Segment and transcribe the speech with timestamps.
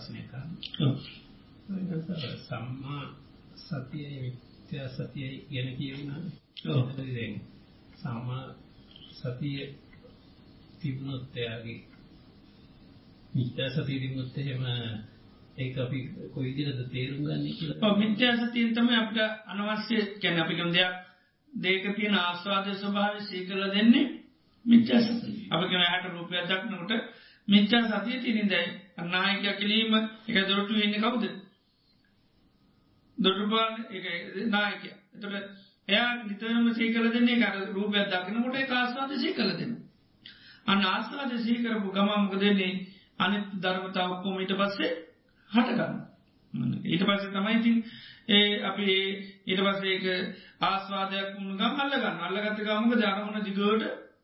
[0.00, 0.32] ප්‍රශ්නයක
[2.40, 3.04] සම්මා
[3.56, 6.24] සතියයි මිත්‍යා සතියයි ගැන කියවුණ.
[7.94, 8.44] සම්මා
[9.12, 9.60] සතිය
[10.80, 11.80] තිබුණොත් එයාගේ
[13.34, 14.64] මිත්‍යා සතිය තිබුණොත් එහෙම
[15.56, 15.98] ඒක අපි
[16.34, 17.78] කොයි විදිහටද තේරුම් ගන්නේ කියලා.
[17.84, 20.92] ඔව් මිත්‍යා සතියෙන් තමයි අපිට අනවශ්‍ය කියන්නේ අපි කියන දෙයක්
[21.52, 24.06] දෙයක තියෙන ආස්වාදයේ ස්වභාවය සීකල දෙන්නේ
[24.64, 25.36] මිත්‍යා සතිය.
[25.50, 27.19] අපි කියන ඇහැට රූපයක් දක්නකොට
[27.50, 29.94] මිත්‍යා සතිය තියෙනින්දයි අනායකයා කිලීම
[30.28, 31.24] එක දොරටු වෙන්නේ කවුද?
[33.18, 34.04] දොරටු පාන එක
[34.48, 34.96] නායකයා.
[35.14, 35.46] එතකොට
[35.88, 39.82] එයා නිතරම සීකල දෙන්නේ කර රූපයක් දකිනකොට ඒක ආස්වාද සීකල දෙනවා.
[40.66, 42.86] අන්න ආස්වාද සීකරපු ගමන් මොකද වෙන්නේ?
[43.18, 44.92] අනිත් ධර්මතා ඔක්කොම ඊට පස්සේ
[45.50, 45.94] හටගන්න.
[46.84, 47.76] ඊට පස්සේ තමයි ඉතින්
[48.28, 48.86] ඒ අපි
[49.46, 50.06] ඊට පස්සේ ඒක
[50.62, 52.16] ආස්වාදයක් වුණ ගම් අල්ලගන්න.
[52.20, 53.60] අල්ලගත්ත ගමක ධර්මන දිගට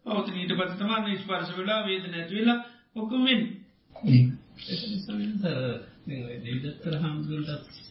[0.05, 2.59] පවතින ඊට පස්සේ තමයි ස්පර්ශ වෙලා වේදන ඇති වෙලා
[2.97, 3.53] ඔක්කොම වෙන්නේ.
[6.45, 7.87] දෙවිදත්තර හාමුදුරුවන්ටත්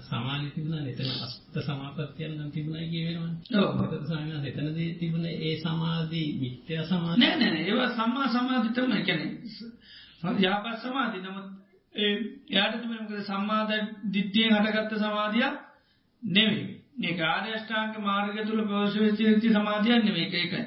[0.00, 3.32] සමාධි තිබුණා එතන අස්ත සමාපත්තියන් නම් තිබුණා කියවෙනවා.
[3.60, 3.82] ඔව්.
[3.84, 9.32] ඒකත් සාමාන්‍යයෙන් එතනදී තිබුණ ඒ සමාධි මිත්‍යා සමාධි නෑ නෑ ඒවා සම්මා සමාධි තමයි කියන්නේ.
[10.42, 11.46] යහපත් සමාධි නමුත්
[11.94, 12.12] ඒ
[12.50, 13.70] යාට තිබෙන මොකද සම්මාද
[14.12, 15.54] දිට්ඨියෙන් හටගත්ත සමාධියක්
[16.22, 16.66] නෙවෙයි.
[16.98, 20.26] මේක ආර්ය අෂ්ටාංග මාර්ගය තුල ප්‍රවේශ සමාධියක් නෙවෙයි.
[20.26, 20.62] ඒක ඒකයි.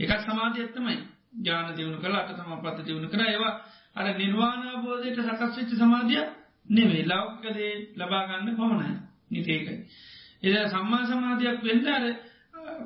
[0.00, 0.98] ඒකත් සමාධියක් තමයි.
[1.34, 3.54] ඥාන දිනු කළා අට සමාපatti දිනු කරා ඒවා
[3.96, 6.28] අර නිර්වාණ අවබෝධයට සකස් වෙච්ච සමාධියක්
[6.68, 8.90] නෙවෙයි ලෞකික දේ ලබා ගන්න පමණයි.
[9.32, 9.76] ඉතින් ඒකයි.
[10.42, 12.04] එද සම්මා සමාධියක් වෙන්න අර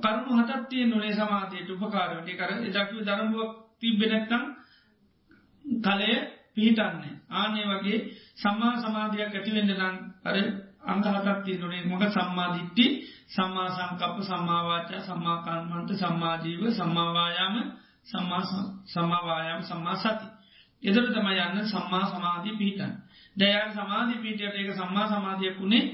[0.02, 2.36] කරුණු හතක් තියෙන උනේ සමාධියට උපකාර වෙන්නේ.
[2.36, 4.44] කර එදක්ව ධර්මයක් තිබ්බේ නැත්නම්
[5.64, 6.10] කලය
[6.54, 7.14] පිහිටන්නේ.
[7.30, 7.98] ආන්නේ වගේ
[8.36, 10.36] සම්මා සමාධියක් ඇති වෙන්න නම් අර
[10.82, 12.86] අංග හතක් තියෙන උනේ මොකද සම්මා දිට්ඨි,
[13.28, 15.90] සම්මා සංකප්ප, සම්මා වාචා, සම්මා කම්මන්ත,
[18.08, 20.26] සම්මා ජීව, සම්මා වායාම, සම්මා සම්මා වායාම, සම්මා සති.
[20.82, 23.08] එතකොට තමයි යන්න සම්මා සමාධිය පිහිටන්නේ.
[23.36, 25.84] දැයන් සමාධි පීටයට ඒක සම්මා සමාධියක් වුණේ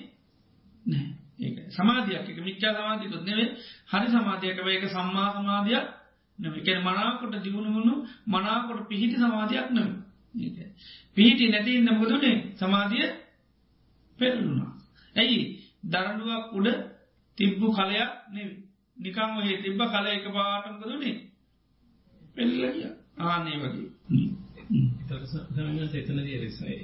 [0.87, 1.07] නෑ
[1.41, 2.29] ඒක සමාධයක්.
[2.29, 3.49] එක මිච්චා සමාධිකුත් නෙවේ
[3.87, 5.87] හරි සමාධයකව ඒක සම්මා සමාධයක්
[6.39, 7.95] නකැන මනාකොට දියුණුවුණු
[8.27, 9.89] මනාකොට පිහිටි සමාධයක් නව
[11.17, 13.07] පිහිටි නැති නමකතුනේ සමාධිය
[14.19, 14.73] පෙරලුණා
[15.17, 15.41] ඇයි?
[15.85, 16.69] දරඩුවක් උඩ
[17.39, 18.55] තිබ්බු කලයක් නෙවි
[18.97, 21.17] නිකං ඔහේ තිබ්බ කල එක පාටමකදුනේ
[22.37, 22.89] පෙල්ලගිය
[23.25, 23.89] ආනේ වගේ
[25.09, 26.37] සමස එතනදී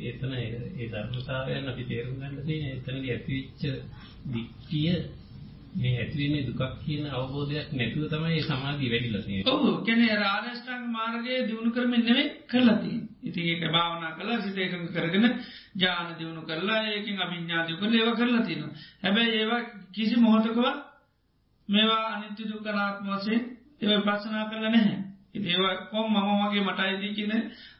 [0.06, 3.62] එතන ඒ ධර්මතාවයන් අපි තේරුම් ගන්න තියෙන එතනදී ඇතිවෙච්ච
[4.26, 4.94] දික්කිය
[5.74, 9.52] මේ ඇතිවෙන්නේ දුකක් කියන අවබෝධයක් නැතුව තමයි මේ සමාධිය වැඩිලා තියෙන්නේ.
[9.52, 13.08] ඔව් කියන්නේ රාජස්ථාංග මාර්ගයේ දිනු කරමින් නෙවෙයි කරලා තියෙන්නේ.
[13.22, 15.26] ඉතින් ඒක භාවනා කළා සිත එකඟ කරගෙන
[15.74, 18.74] ඥාන දිනු කරලා ඒකෙන් අභිඥා දිනු කරලා ඒවා කරලා තියෙනවා.
[19.02, 19.62] හැබැයි ඒවා
[19.92, 20.78] කිසි මොහොතකවත්
[21.68, 23.42] මේවා අනිත්‍ය දුක්ඛ අනාත්ම වශයෙන්
[23.80, 25.09] ඒවා ප්‍රශ්නා කරලා නැහැ.
[25.34, 27.32] ඒව කොම් මම වගේ මටයිදී කියන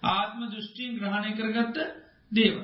[0.04, 1.78] ආත්ම දෘෂ්ටියෙන් ග්‍රහණය කරගත්ත
[2.32, 2.56] දේව.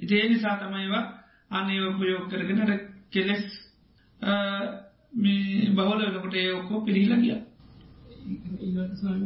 [0.00, 1.04] ඉති නිසා තමයිවා
[1.50, 2.72] අනේව ප්‍රයෝග කරගෙනට
[3.10, 3.44] කෙලෙස්
[5.68, 7.36] බහල වෙනකොට ඔක්කෝ පිරිහිල ගිය.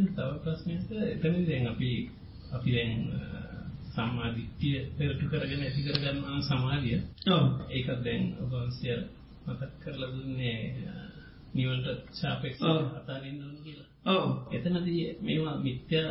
[0.09, 1.91] තව ප්‍රශ්නයට එතන දැන් අපි
[2.53, 2.93] අපි දැන්
[3.91, 6.99] සම්මාධිත්‍යය පෙරටු කරගෙන ඇති කරගන්නා සමාධිය
[7.71, 8.89] ඒකත් දැන් ඔබන්සය
[9.47, 10.11] මතත් කරලා
[11.59, 12.55] නිවන්ට ශාපෙක්
[12.95, 13.89] අතාරන්න කියලා.
[14.07, 14.25] ඔව්.
[14.53, 16.11] එතනදී මේවා මිත්‍යා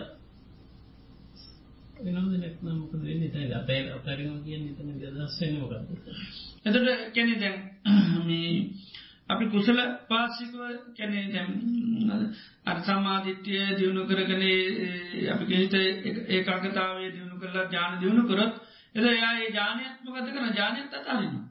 [1.98, 3.30] වෙනවද නැත්නම් මොකද වෙන්නේ?
[3.30, 5.88] එතන අපේ අපරිණම කියන්නේ එතන අදහස් වෙන්නේ මොකද්ද?
[6.66, 7.58] එතකොට කියන්නේ දැන්
[8.28, 8.52] මේ
[9.30, 10.60] අපි කුසල පාසිකව
[10.94, 11.50] කියන්නේ දැන්
[12.66, 14.44] අර සමාධිත්‍ය දිනු කරගෙන
[15.28, 15.74] අපි කිහිත
[16.30, 18.54] ඒකාග්‍රතාවයේ දිනු කරලා ඥාන දිනු කරොත්
[18.96, 21.46] එතකොට එයා ඒ ඥානයත් මොකද කරන ඥානයත් අතාරිනවා.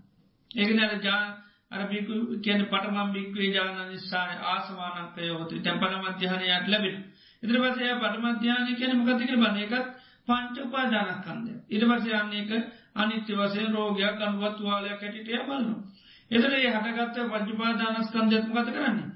[0.51, 0.93] ඒක නේද?
[0.97, 1.27] ඥාන
[1.76, 6.97] අර බිකු කියන පටමම් බික්වේ ජාන නිස්සාය ආසවානක්කය යොතු තැන් පරමධ්‍යානයක් ලැබෙන.
[7.42, 9.87] ඉදිර පසය පටමධ්‍යානය කියන මකතික බන එකත්
[10.28, 11.53] පංච උපාදානස්කන්දය.
[11.69, 12.50] ඉට පස යන්නේක
[12.94, 15.75] අනිත්‍ය වසය රෝගයක් අනුවත් වාලයක් හැටිටය බලන්න.
[16.31, 19.10] එතර ඒ හටගත්ත පංචුපාදානස්කන්දයක්ම ගත කරන්නේ.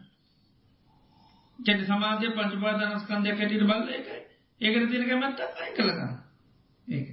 [1.58, 4.20] කැට සමාධය පංචුපාදානස්කන්දයක් හැටිට බල්ල එකයි
[4.60, 6.14] ඒකට තිරක මැත්ත අයි කළගන්න.
[6.86, 7.08] ඒක.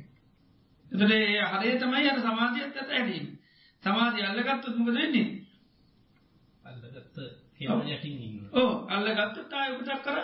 [0.92, 3.28] එතට ඒ හරේ තමයි අර සමාධියත් ඇත ඇඩීම.
[3.84, 5.28] සමාධිය අල්ලගත්තොත් මොකද වෙන්නේ?
[6.64, 7.18] අල්ලගත්ත
[7.60, 8.52] යටින් ඉන්නවා.
[8.54, 10.18] ඔව් අල්ලගත්තොත් ආයෙ උපතක් කර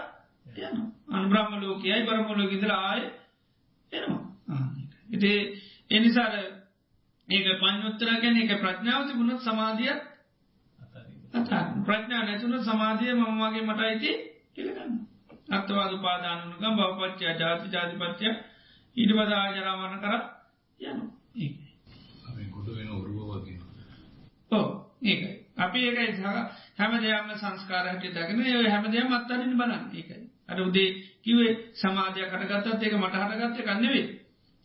[0.45, 0.87] යනවා.
[1.09, 3.07] අනුබ්‍රහ්ම ලෝකයයි බ්‍රහ්ම ලෝකෙ ඉඳලා ආයෙ
[3.91, 4.21] එනවා.
[5.89, 6.29] ඒ නිසා
[7.27, 9.93] ඒක පඤ්ඤොත්තර කියන්නේ ඒක ප්‍රඥාව තිබුණොත් සමාධිය
[11.33, 11.83] අතාරින්න.
[11.83, 14.15] ප්‍රඥා නැතුණොත් සමාධිය මම වගේ මටයි tie
[14.53, 14.93] කියලා ගන්න.
[15.49, 17.67] අත්වාද උපාදානුකම් භවපච්චය ජාති
[19.37, 20.13] ආජරා මරණ කර
[20.79, 21.09] යනවා.
[21.35, 21.55] ඒක.
[22.27, 23.59] අපි කොට වෙන ඔරුව වගේ.
[24.53, 24.67] ඔව්
[25.03, 25.31] ඒකයි.
[25.57, 26.11] අපි ඒකයි
[26.77, 29.83] හැම දෙයක්ම සංස්කාර හැටියට දගෙන ඒ හැම දෙයක්ම අත්හරින්න බලන්න.
[29.93, 30.23] ඒකයි.
[30.47, 30.89] අර උදේ
[31.21, 34.05] කිව්වේ සමාධිය කටගත්තත් ඒක මට හටගත්ත එකක් නෙවෙයි.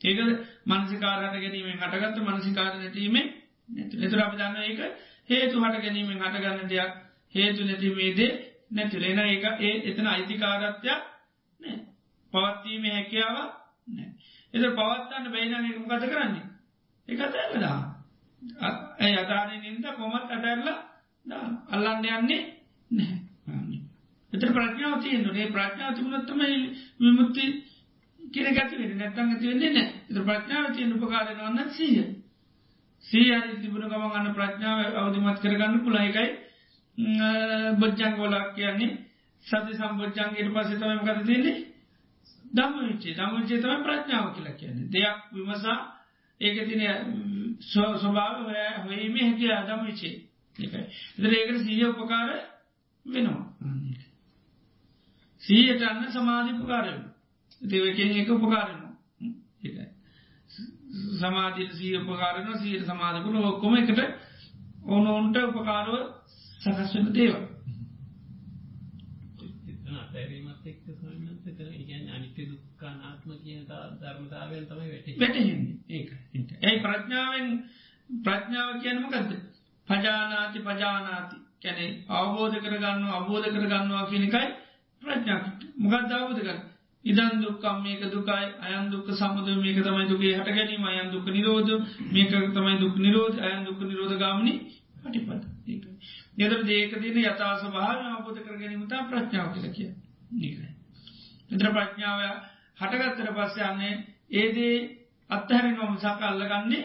[0.00, 0.18] ඒක
[0.64, 3.26] මනසිකාරහට ගැනීමෙන් හටගත්ත මනසිකාර නැටීමේ
[3.98, 4.80] එතුර අපි දන්න ඒක
[5.28, 6.92] හේතු හට ගැනීමෙන් හටගන්න දෙයක්
[7.34, 8.30] හේතු නැතිමේදේ
[8.70, 10.86] නැතිරෙන ඒක ඒ එතන අයිතිකාරත්වයක්
[11.60, 11.76] නෑ
[12.32, 13.36] පවත්වීම හැකියාව
[13.88, 14.08] නෑ
[14.54, 16.46] එත පවත්තන්න බැයින එක ගත කරන්නේ
[17.08, 17.78] එක ඇල්ලදා
[18.98, 20.68] ඇ අතාරය නින්ද කොමත් අටැල්ල
[21.68, 22.42] අල්ලන්න යන්නේ
[22.90, 23.18] නැහැ.
[24.32, 26.40] එත ප්‍රඥාව තියන්නේ ප්‍රඥාව තිබුණොත්තම
[27.00, 27.44] විමුත්ති
[28.22, 32.04] කියර ගැතිවෙන නැත්තන් ඇතිවෙන්නේ නෑ එත ප්‍රඥාව තියන උපකාරයවන්න සීය.
[33.04, 36.28] සීහරි තිබුණ ගම ගන්න ප්‍රඥාව අවධමත් කරගන්න පුළයිකයි
[37.78, 38.96] බොජ්ජංගෝලක් කියන්නේ
[39.44, 41.56] සති සම්බෝජ්ජන්ගේට පස තමම කත තින්නේ
[42.52, 44.88] දම විච්චේ දම විචේ තම ප්‍රඥාව කියලා කියන්නේ.
[44.88, 45.78] දෙයක් විමසා
[46.40, 46.82] ඒක තින
[47.60, 48.36] ස්වභාව
[48.84, 50.16] හොීම හැකිය අදම විචේ
[50.58, 50.82] එකයි
[51.18, 52.30] එතර ඒකට සීය උපකාර
[53.06, 53.46] වෙනවා.
[55.42, 57.02] සීයට අන්න සමාධිපකාරම
[57.62, 58.92] දෙවකෙන් එක උපකාරනවා
[59.62, 59.86] එකයි
[61.14, 64.00] සමාධීත සීය උපකාරන සීයට සමාධකුල ඔක්කොම එකට
[64.86, 65.94] ඕන ඔන්ට උපකාරව
[66.60, 67.44] සකස්වන දේවල්
[69.98, 72.06] අතැරීමත් එක්ක සමන්ත කර ගැන
[72.88, 73.66] දුක්කානාත්ම කියන
[74.00, 76.08] ධර්මතාවයෙන් තමයි වැට වැටහෙන්නේ ඒක.
[76.60, 77.46] ඇයි ප්‍රඥාවෙන්
[78.20, 79.30] ප්‍රඥාව කියනමකක්ද
[79.88, 81.36] පජානාති පජානාති.
[81.58, 84.48] කැනෙ අවබෝධ කරගන්න අවබෝධ කරගන්නවා කියනකයි
[85.02, 86.58] ප්‍රඥාකට මොකත් අවබෝධ කර
[87.04, 91.72] ඉදන් දුක්කම් මේක දුකයි අයන් දුක්ක සමුද මේක තමයි දුගේ හට ගැනීම අයන් දුක නිරෝධ
[92.10, 94.54] මේක තමයි දුක් නිරෝධ අයන් දුක නිරෝධ ගාමනි
[94.98, 95.84] පටිපට ඒක.
[96.36, 99.90] ගෙදර දේක තින යතාස භාව අවබෝධ කර ගැනීමතා ප්‍රඥාව කර කිය
[100.32, 100.68] නිකයි.
[101.50, 102.47] එතර ප්‍රඥාව
[102.78, 103.94] හටගත්තර පස්ස යන්නේ
[104.32, 104.76] ඒදේ
[105.30, 106.84] අත්තහැරෙන් වමසාක අල්ලගන්නේ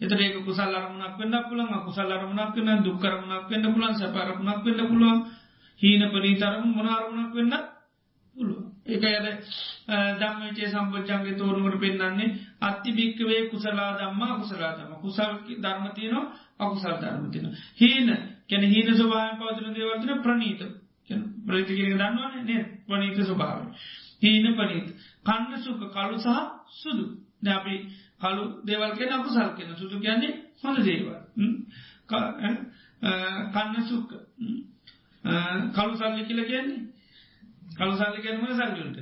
[0.00, 5.24] එතර ඒක කුසල් අරමුණක් වන්න පුළන් කුසල් අරමුණක් වන්න දුක්කරමුණක් වන්න පුලන් සැපරමුණක් වන්න පුළුවන්
[5.80, 7.64] හීන පනීතරම මොනාරමුණක් වන්න
[8.36, 9.26] පුළුව ඒක ඇද
[10.20, 16.24] දම්මචේ සම්පච්චන්ගේ තෝරනුවට පෙන්න්නන්නේ අත්ති භික්කවේ කුසලා දම්මා කුසලා දම කුසල් ධර්මතියනවා
[16.60, 18.08] අකුසල් ධර්මතින හීන
[18.46, 20.22] කැන හීන ස්වභාව පවතින දේවල්තින
[21.08, 23.60] ප්‍රනීත ප්‍රතිකිර දන්නවන නේ ප්‍රනීත ස්වභාව
[24.22, 24.88] හීන පනීත
[25.24, 26.28] කන්න සුක කලු සහ
[26.74, 27.04] සුදු.
[27.42, 27.74] දැපි
[28.18, 31.14] කලු දේවල් කියෙන අකුසල් කියෙන සුදු කියන්නේ හොඳ දේවල්.
[33.52, 34.10] කන්න සුක්ක
[35.72, 36.80] කලු සල්ලි කියල කියන්නේ?
[37.70, 38.98] කලු සල්ලි කියනම සල්ලට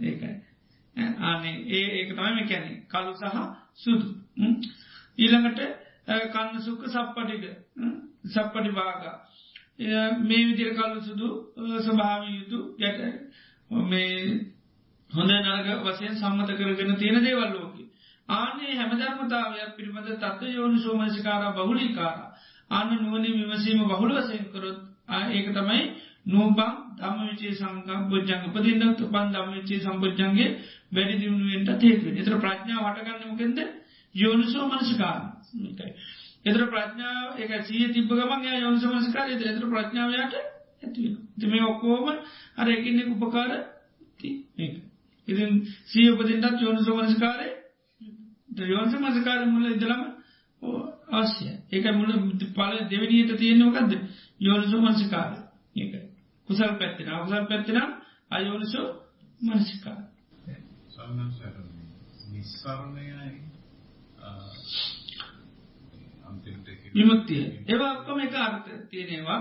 [0.00, 0.34] ඒකයි.
[1.20, 3.36] ආනේ ඒ ඒක තමයි කැනෙ කලු සහ
[3.76, 4.08] සුදු.
[5.18, 5.60] ඊළඟට
[6.32, 7.44] කන්න සුක්ක සප්පටික
[8.26, 9.16] සප්පටි භාගා
[9.78, 11.28] මේ විදිර කලු සුදු
[11.80, 13.00] ස්වභාව යුතු ගැට
[13.70, 14.54] මේ
[15.10, 17.76] හොඳ නරග වසයෙන් සම්මත කරගෙන තියෙන දේවල් ලෝක.
[18.28, 22.18] ආනේ හැමධර්මතාවයක් පිළිබඳ තත්ව යෝනු සෝමංසිකාර බහුලිකාර.
[22.70, 24.78] අන්න නුවනි විමසීම බහුල වසයෙන් කරොත්
[25.28, 25.80] ඒක තමයි
[26.26, 28.42] නූබං දම විචේ සංකම් බොජ්ජංග.
[28.46, 30.48] උපදින්නත් පන් දම විචේ සම්බෝජ්ජන්ගේ
[30.92, 33.58] වැඩි දියුණුවෙන්ට තේතු එතර ප්‍රඥා වටගන්නමකෙන්ද
[34.14, 35.20] යෝනිසෝ මනසිකාර
[36.44, 40.34] එතර ප්‍රඥාව එක සිය තිබ ගමන් යෝනිස මනසිකාර එත එතර ප්‍රඥාවයට
[40.80, 42.08] ඇතිවෙන තිම ඔක්කෝම
[42.56, 43.52] අර එකන්නෙ උපකාර
[45.28, 45.52] ඉතින්
[45.86, 47.48] සිය උපතින්ටත් යෝනිසෝ මනසිකාරය
[48.66, 50.02] යෝනිස මනසිකාර මුල ඉදලම
[51.12, 52.10] අවශ්‍ය ඒක මුල
[52.52, 53.92] පල දෙවනියට තියෙන්නවකක්ද
[54.40, 55.32] යෝනිසෝ මනසිකාර
[55.76, 55.94] ඒක.
[56.48, 57.78] කුසල් පැත්තින අවසල් පැත්තින
[58.30, 58.88] අයෝනිසෝ
[59.40, 60.02] මනසිකාර
[62.30, 63.32] නිස්සරණයයි.
[66.94, 69.40] විමුත්තිය ඒවා ඔක්කොම එක අර්ථ තියෙනවා.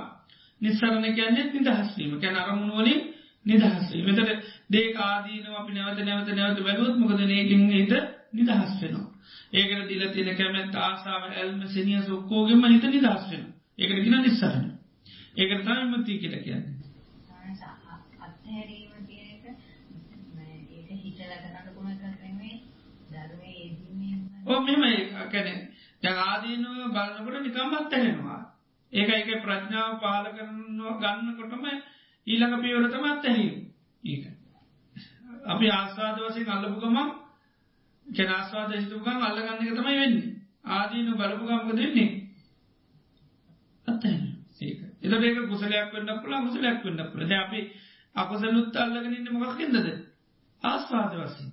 [0.62, 3.02] නිස්සරණ කියන්නේ නිදහස්වීම කැන අරමුණුවලින්
[3.46, 7.94] නිදහස්වී මෙතට දේ ආදීනව අපි නැවත නැවත නැවත වැලුවත් මොකද නේකින් හිත
[8.34, 9.08] නිදහස් වෙනවා.
[9.54, 13.44] ඒකට දිල තියෙන කැමැත් ආසාාව ඇල්ම සනිය සොක්කෝගෙම හිත නිදහස් වෙන
[13.78, 14.66] ඒකට ගෙන නිස්සරණ.
[15.36, 16.74] ඒකට තම විමුත්තිය කියල කියන්නේ.
[18.24, 19.46] අත්හැරීම කියන එක
[20.72, 22.58] ඒක හිතලා කරන්න පුළුවන් එකක් නෙමෙයි
[23.10, 24.84] ධර්මයේ යෙදීමේ ඕ මෙම
[25.28, 25.54] කැනෙ
[26.04, 28.42] දැන් ආදීනුව බලන්නකොට නිකම්මත් ඇහෙනවා.
[28.94, 31.66] ඒක එක ප්‍රඥාව පාල කරනවා ගන්නකොටම
[32.28, 33.56] ඊළඟ පියවරතම අත්ඇහීම
[34.04, 34.24] ඒක.
[35.46, 37.10] අපි ආස්වාද වසින් අල්ලපු ගමන්
[38.06, 40.34] කෙනස්වාද හිතුකම් අල්ලගන්න එක තමයි වෙන්නේ.
[40.66, 42.12] ආදීනු බලපුගම්ක දෙන්නේ
[43.88, 44.80] අත්හ ඒක.
[45.02, 47.60] එතට ඒක කුසලයක් වන්න පුලා කුසලයක් වන්න පුළ ද අපි
[48.16, 49.90] අකුසලුත් අල්ලගෙන ඉන්න මොකක්කින්දද
[50.62, 51.50] ආස්වාද වසින්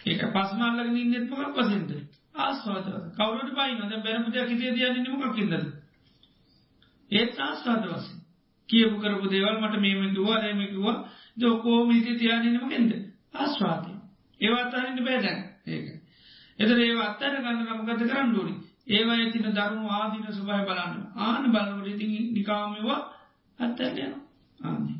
[0.00, 1.90] ඒක පස්ම අල්ලගෙන ඉන්නෙත් මොකක් වසින්ද
[2.34, 5.54] ආස්වාද කවුරට පයි නොද බැරපුදයක් හිතේ දයන්න මොකක්කින්දද
[7.10, 8.24] ඒත් ආස්වාද වසින්
[8.68, 10.98] කියපු කරපු දේවල් මට මේම කිවා රෑමකිවා
[11.36, 12.92] දොකෝ මිති තියානීමකෙන්ද
[13.34, 13.92] ආස්වාදය.
[14.40, 15.86] ඒවාතාරන්න බෑදැන් ඒක.
[16.58, 18.54] එතර ඒ අත්තර ගන්න නමගත කරන්න ඩෝනි
[18.88, 21.00] ඒවා ඇතින දරුණු ආදීන සුභය බලන්න.
[21.18, 23.00] ආන බලවට ඉතින් නිකාමවා
[23.58, 24.14] අත්තරයන
[24.60, 24.98] ආන්නේ.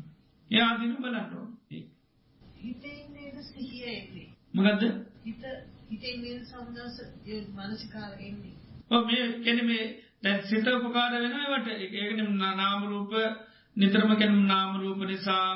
[0.51, 1.45] ඒ ආදීන බලන්නෝ.
[4.53, 4.83] මොකද්ද?
[5.25, 5.43] හිත
[5.89, 6.95] හිතෙන් මේ සම්දස
[7.53, 8.55] මානසිකාර එන්නේ.
[8.89, 9.85] ඔව් මේ කියන්නේ මේ
[10.23, 13.13] දැන් සිත උපකාර වෙනවා ඒවට ඒකනේ නාම රූප
[13.75, 15.47] නිතරම කියන්නේ නාම රූප නිසා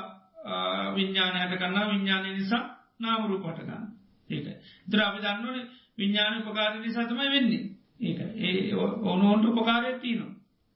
[0.95, 2.63] විඥානය හට ගන්නවා විඥානය නිසා
[2.99, 4.53] නාම රූප හට ගන්නවා ඒකයි.
[4.85, 5.65] ඒතර අපි දන්නෝනේ
[5.97, 7.63] විඥාන උපකාර නිසා තමයි වෙන්නේ.
[7.99, 8.29] ඒකයි.
[8.39, 10.33] ඒ ඕනෝන්ට උපකාරයක් තියෙනවා.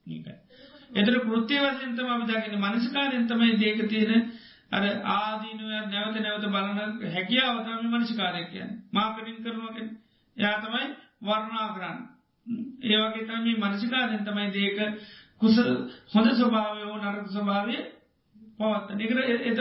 [0.08, 0.36] ඒකයි.
[0.92, 4.32] එතර කෘත්‍ය වශයෙන් තමයි අපි දකින්නේ මනසිකාරයෙන් තමයි දේක තියෙන
[4.74, 6.78] අර ආදීනුව නැවත නැවත බලන
[7.10, 8.80] හැකියාව තමයි මනසිකාරය කියන්නේ.
[8.92, 10.00] මාකටිං කරනවා කියන්නේ.
[10.38, 10.86] එයා තමයි
[11.22, 12.08] වර්ණනා කරන්නේ.
[12.84, 14.78] ඒ වගේ තමයි මනසිකාරයෙන් තමයි දේක
[15.38, 15.58] කුස
[16.14, 17.78] හොඳ ස්වභාවය හෝ නරක ස්වභාවය
[18.58, 18.90] පවත්ත.
[18.94, 19.60] නිකර එතට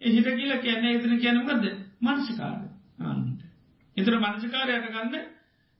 [0.00, 1.64] එහිට කියල කියන්නේ එතන කියනමකද
[2.00, 2.68] මනසිකාරය
[3.00, 3.40] ආන්නට.
[3.96, 5.26] එතර මනසිකාරයට ගන්න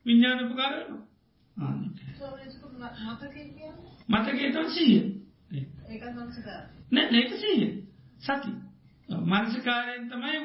[0.07, 0.75] විඤ්ඥානපකාර
[4.09, 5.03] මතකේ තන් සීය
[6.91, 7.69] නෑ ඒක සීය
[8.21, 8.53] සති.
[9.09, 10.39] මනසිකාරයෙන් තමයි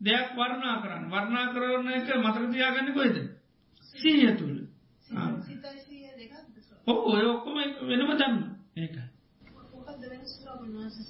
[0.00, 1.04] දෙයක් වර්ණා කරන්න.
[1.08, 3.16] වර්ණා කරන එක මතකතියාගන්න කොයිද
[3.94, 4.58] සීය තුළ.
[6.86, 8.36] ඔහු ඔක්කොම වෙනම දන්න
[8.76, 8.96] ඒක.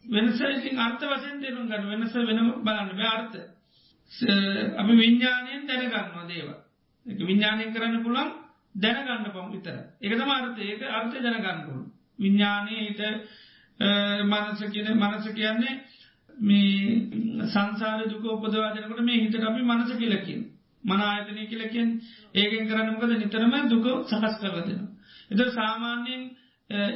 [0.08, 1.90] වෙනස ඉතින් අර්ථ වසයෙන් තේරුම් ගන්න.
[1.92, 2.96] වෙනස වෙනම බලන්න.
[2.96, 3.36] බාර්ථ
[4.76, 6.48] අපි විඤ්ඥානයෙන් දැනගන්නවා දේව
[7.06, 8.30] එක විඤ්ඥානය කරන්න පුළන්
[8.74, 11.82] දැනගන්න පම් විතර එක තම අර්ථ ඒක අර්ථ දැනගන්නපුළ
[12.18, 13.00] විඤ්ඥානය හිත
[14.22, 15.74] මනස කියන මනස කියන්නේ
[16.38, 20.40] මේ සංසාර දුක උපදවාදනකට මේ හිතට අපි මනස කියලකින්
[20.84, 21.88] මන ආයතනය කියලකින්
[22.34, 24.90] ඒකෙන් කරන්නමකද නිතරම දුක සකස් කරල දෙනවා.
[25.30, 26.22] එත සාමාන්‍යයෙන්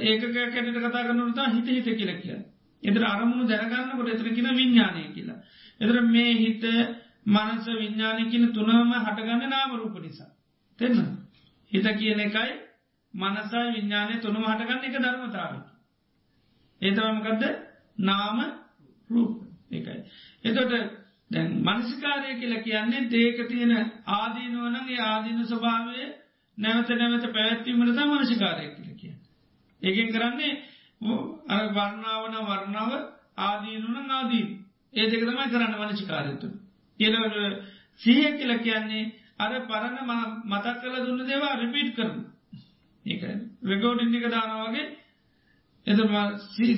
[0.02, 2.38] ඒක කැටට කතා කරනතා හිත හිත කියල කිය.
[2.83, 5.38] එතර අරමුණු දැනගන්නකොට එතර කියෙන විඤ්ඥානය කියලා.
[5.81, 6.64] එතර මේ හිත
[7.26, 10.31] මනස විඤ්ඥානය කියන තුනම හටගන්න නාමරූප නිසා.
[10.78, 10.99] තෙන්න.
[11.73, 12.52] හිත කියන එකයි
[13.14, 15.61] මනසයි විඤ්ඥානය තුනම හටගන්න එක ධර්මතාවකි.
[16.81, 17.43] ඒතමකදද
[18.00, 18.38] නාම
[19.11, 19.33] රූප
[19.71, 19.99] එකයි.
[20.45, 20.73] එතොට
[21.31, 23.73] දැන් මනසිකාරය කියල කියන්නේ දේක තියෙන
[24.09, 26.07] ආදීනුවනගේ ආදීන ස්වභාවය
[26.59, 29.15] නැවත නැවත පැවැත්වීමට මනසිකාරය කියල කිය.
[29.83, 30.53] ඒකෙන් කරන්නේ
[31.49, 32.93] අර වර්ණාවන වර්ණාව
[33.39, 34.47] ආදීනුන ආදී
[34.95, 36.49] ඒ දෙක තමයි කරන්න මනසිකාරයතු.
[37.01, 37.37] කියලවට
[38.01, 39.05] සිය කියල කියන්නේ
[39.39, 39.97] අර පරණ
[40.45, 42.15] මතක් කල දුන්න දේවා රිපීට් කරන.
[43.07, 43.23] ඒක
[43.63, 44.87] රෙකෝඩින් එක දානවාගේ
[45.87, 46.12] එතම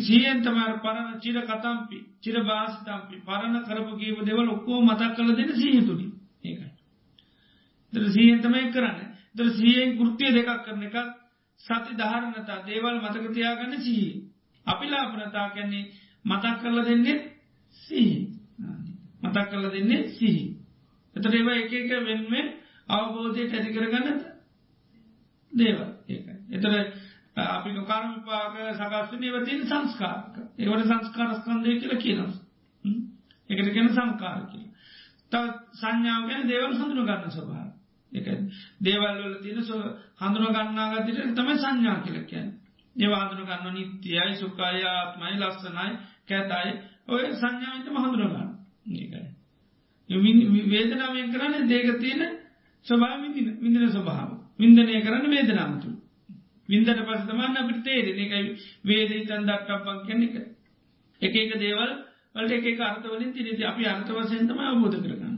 [0.00, 5.50] සීයෙන් තමර පරණ චිර කතම්පි චිර භාසිතම්පි පරණ කරපු කීව දෙවල් ඔක්කෝ මතක් කල දෙන
[5.54, 6.06] සීහතුනි
[6.42, 6.70] ඒකයි.
[7.92, 8.98] දර සීයෙන් තමයි කරන්න
[9.34, 10.96] දර සීයෙන් කෘතිය දෙකක් කරන එකක්
[11.60, 14.08] සති ධාරණතා දේවල් මතකතියාගන්න සී.
[14.66, 15.90] අපිලාපනතා කැන්නේ
[16.24, 17.18] මතක් කරල දෙන්නේ
[17.76, 18.16] සිහි
[19.22, 20.44] මතක් කරල දෙන්නේ සිහි.
[21.16, 22.48] එතට ඒවා එක එක වෙන්වෙන්
[22.88, 24.22] අවබෝධයට ඇති කරගන්නද
[25.52, 26.36] දේව ඒකයි.
[26.50, 26.72] එතර
[27.38, 32.32] අපි කර්ම විපාක සකස්වන ඒවතින් සංස්කාරක ඒවට සංස්කාරස්කන්දය කියල කියනවා.
[33.50, 34.66] එකට ගැන සංකාර කිය.
[35.32, 37.68] තව සංඥාව ගැන දේවල් හඳුන ගන්න ස්වභාව.
[38.12, 38.26] එක
[38.80, 39.76] දේවල්වල තින සො
[40.16, 42.48] හඳුන ගන්නාගතිට තම සංඥා කියලකයන්.
[42.96, 45.92] ඒවාදන ගන්න නිත්‍යයයි සුකාය ආත්මයි ලස්සනයි
[46.28, 46.70] කැතයි
[47.08, 48.50] ඔය සංඥාවිතම හඳුන ගන්න
[48.94, 49.26] ඒකයි.
[50.66, 52.22] වේදනාවෙන් කරන්න දේක තියෙන
[52.86, 53.20] ස්වභාව
[53.60, 54.30] විඳින ස්වභාව.
[54.58, 55.97] වින්දනය කරන්න වේදනාමතු.
[56.68, 58.52] වින්දට පස තමන්න අපිට තේරෙන එකයි
[58.84, 60.34] වේදී තන් දක්ටප්පක් කැන එක.
[61.20, 61.92] එක එක දේවල්
[62.34, 65.36] වලට එක අර්ථවලින් තිරිති අපි අර්ථ වසයෙන්තම අවබෝධ කරගන්න.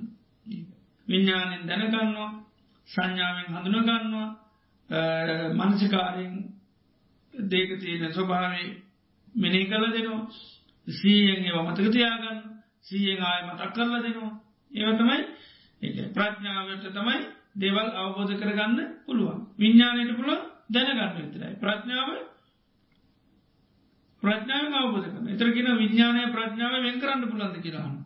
[1.09, 2.31] විඤ්ඥානෙන් දැනගන්නවා
[2.89, 4.29] සංඥාවෙන් හඳුනගන්නවා
[5.61, 6.35] මනසිකාරයෙන්
[7.35, 8.69] දේක තියෙන ස්වභාවේ
[9.35, 10.29] මෙනේ කල දෙනවා.
[10.87, 12.39] සීයෙන් ඒව මතක තියාගන්න
[12.83, 14.33] සීයෙන් ආය මතක් කරල දෙනවා.
[14.71, 15.21] ඒවතමයි
[16.11, 17.21] ප්‍රඥාවට තමයි
[17.57, 19.39] දෙවල් අවබෝධ කරගන්න පුළුවන්.
[19.57, 21.55] විඤ්ඥානයට පුළුව දැනගන්න විතරයි.
[21.57, 22.09] ප්‍රඥාව
[24.23, 27.97] ප්‍රඥාව අවබෝධ කරන එතරගෙන විඤ්ඥානය ප්‍රඥාව වෙන් කරන්න පුළන්ද කියලාන්න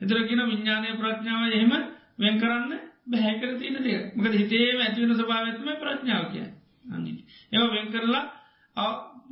[0.00, 1.72] එතරගෙන විඤ්ඥානය ප්‍රඥාව එහෙම
[2.18, 2.72] වෙන් කරන්න
[3.06, 4.00] බැහැකර තියන දේ.
[4.14, 6.46] මක හිතේම ඇතිවෙන ස්භාවත්ම ප්‍රඥාව කිය
[6.84, 7.12] අනි
[7.52, 8.24] ඒව වෙන් කරලා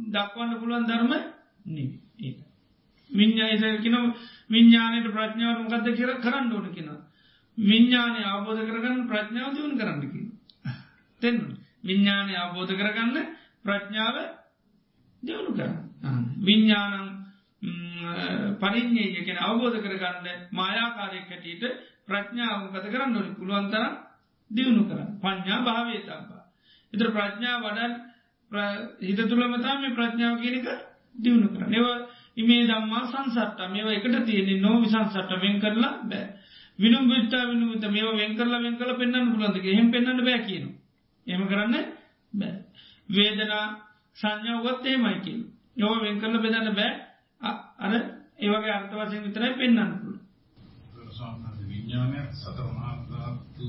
[0.09, 1.13] දක්වන්න පුළුවන් ධර්ම
[1.69, 2.33] නෙවී
[3.11, 3.97] විඤ්ඥායිසකින
[4.51, 6.91] විඤ්ඥානයට ප්‍රඥාවට මොකක්ද කියර කරන්න ඕන කියෙන
[7.59, 10.27] විඤ්ඥානය අවබෝධ කරගන්න ප්‍රඥාව දියුණ කරන්න කිය
[11.23, 11.41] තෙන්න
[11.87, 13.17] විඤ්ඥානය අවබෝධ කරගන්න
[13.65, 14.17] ප්‍රඥාව
[15.23, 17.07] දියුණු කරන්න විඤ්ඥානං
[18.57, 21.65] පරිින්්ඥය කියෙන අවබෝධ කරගන්න මායාකාරයක් හැටියට
[22.07, 23.85] ප්‍රඥාව කත කරන්න ඕනි පුළුවන්තර
[24.51, 26.43] දියුණු කරන්න පඥ්ඥා භාවය තබා.
[26.93, 27.93] එතර ප්‍රඥා වඩන්
[29.03, 30.69] හිත තුළමතා මේ ප්‍රඥාව කියනක
[31.17, 31.67] දියුණු කර.
[31.67, 31.87] නව
[32.37, 36.27] ඉමේ දම්මා සංසට්ට මේව එකට තියෙන නෝ විසංසට්ට වෙන් කරලා බෑ.
[36.79, 40.67] විනුම් විට්ටා විනුත මේ වෙන් කරලා වෙන් කල පෙන්න්න පුලන්දගේ හෙම පෙන්න්න බෑ කියන.
[41.27, 41.75] එම කරන්න
[42.35, 42.55] බෑ.
[43.09, 43.67] වේදනා
[44.17, 45.41] සංඥාවගත් ඒමයිකින්.
[45.77, 46.93] යොව වෙන් කරල බෙදන්න බෑ
[47.79, 47.93] අර
[48.39, 50.17] ඒවගේ අර්ථ වසයෙන් විතරයි පෙන්න්න පුළ.
[51.13, 53.69] සාමාන්‍ය විඥානය සතර මහා ධාතු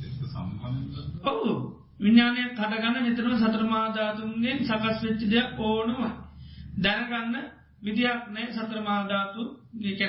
[0.00, 1.52] එක්ක සම්බන්ධ ඔවු
[2.00, 6.10] විඤ්ඥානය කටගන්න නිතරම සතරමාධාතුන්ගෙන් සකස් වෙච්චි දෙයක් ඕනමයි.
[6.78, 7.36] දැනගන්න
[7.82, 9.42] විදියක් නෑ සතරමාධාතු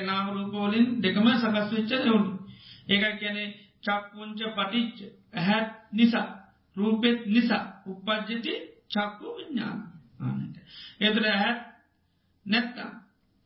[0.04, 2.32] නාම රූපෝලින් දෙකම සකස් වෙච්ච යවුණු.
[2.88, 3.46] ඒකයි කියැනෙ
[3.86, 5.00] චක්කුංච පටිච්ච
[5.34, 6.28] ඇහැත් නිසා
[6.76, 8.54] රූපෙත් නිසා උපද්ජති
[8.90, 9.80] චක්කු විඤ්ඥාන
[10.20, 10.56] ආනට.
[11.00, 11.60] එතර ඇහැත්
[12.46, 12.92] නැත්තා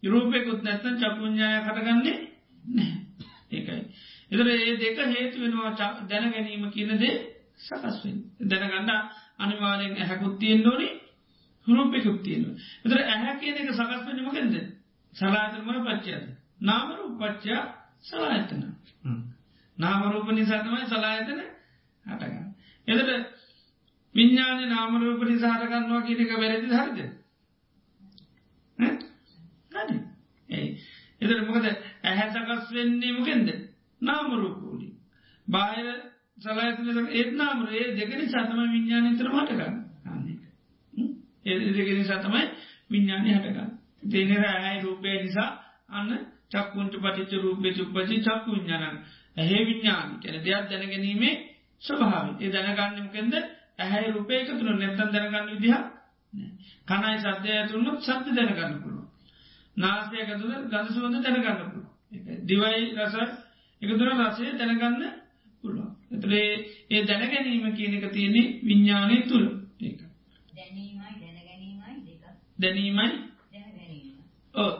[0.04, 2.18] රූපෙකුත් නැත්තන් චක්කුඥාය කටගන්නේ
[2.68, 2.94] නෑ
[3.52, 3.82] ඒකයි.
[4.32, 7.16] එතර ඒ දෙක හේතු වෙනවා දැන ගැනීම කියනදේ
[7.58, 8.92] සකස්වෙන් දැනගන්න
[9.38, 10.90] අනිවාරෙන් ඇහැකුත්තියෙන් ඩෝනි
[11.68, 12.44] රූපෙකුත්තියෙන.
[12.86, 14.56] එතර ඇහැ කියන එක සකස් වනීමකෙන්ද
[15.14, 16.26] සලාතමන පච්චයද.
[16.62, 17.62] නාමරු පච්චා
[18.02, 18.64] සලායතන.
[19.80, 21.40] නාමරූප නිසාතමයි සලායතන
[22.06, 22.46] හටගන්න.
[22.88, 23.10] එතට
[24.16, 27.00] විඤ්ඥාන නාමරූප නිසාහටගන්නවා කියන එක වැරදි හරිද.
[31.22, 31.66] එතට මොකද?
[32.04, 33.50] ඇහැ සකස් වෙන්නේ මොකෙන්ද?
[34.02, 34.88] නාමරූපූලි.
[35.48, 35.88] බාහිර
[36.38, 39.76] සලායතන ඒත් නාමරේ දෙකනි සතම විඤ්ඥානතර මටගන්න
[41.46, 42.44] ඒ දෙකනි සතමයි
[42.90, 43.70] විඤ්ඥානය හටගන්න.
[44.04, 45.50] තේනර ඇයි රූපය නිසා
[45.90, 46.12] අන්න
[46.50, 48.98] චක්කුන්ට පටිච්ච රූපය චුප්පචි චක්කු විඤ්ඥානන්
[49.40, 51.36] ඇහේ විඤ්ඥාන කැන දෙයක් දැනගැනීමේ
[51.82, 53.34] ස්වභාව ඒ දැනගන්නමකෙන්ද
[53.80, 55.78] ඇහැයි රූපය එකතුර නැත්තන් දැනගන්න විදිහ
[56.88, 59.06] කනයි සද්‍යය ඇතුරන්නු සත්‍ය දැනගන්න පුළුව.
[59.78, 61.88] නාස්තය ඇතුර ගඳ සුවඳ දැනගන්න පුළුව.
[62.44, 63.16] දිවයි රස
[63.82, 65.04] එකතුර රසය දැනගන්න
[65.64, 65.88] පුළුව.
[66.12, 66.50] එතරේ
[66.90, 69.48] ඒ දැනගැනීම කියනක තියෙනෙ විඤ්ඥානය තුළ
[69.80, 70.00] ඒක.
[72.58, 73.10] දැනීමයි.
[74.54, 74.74] ඕ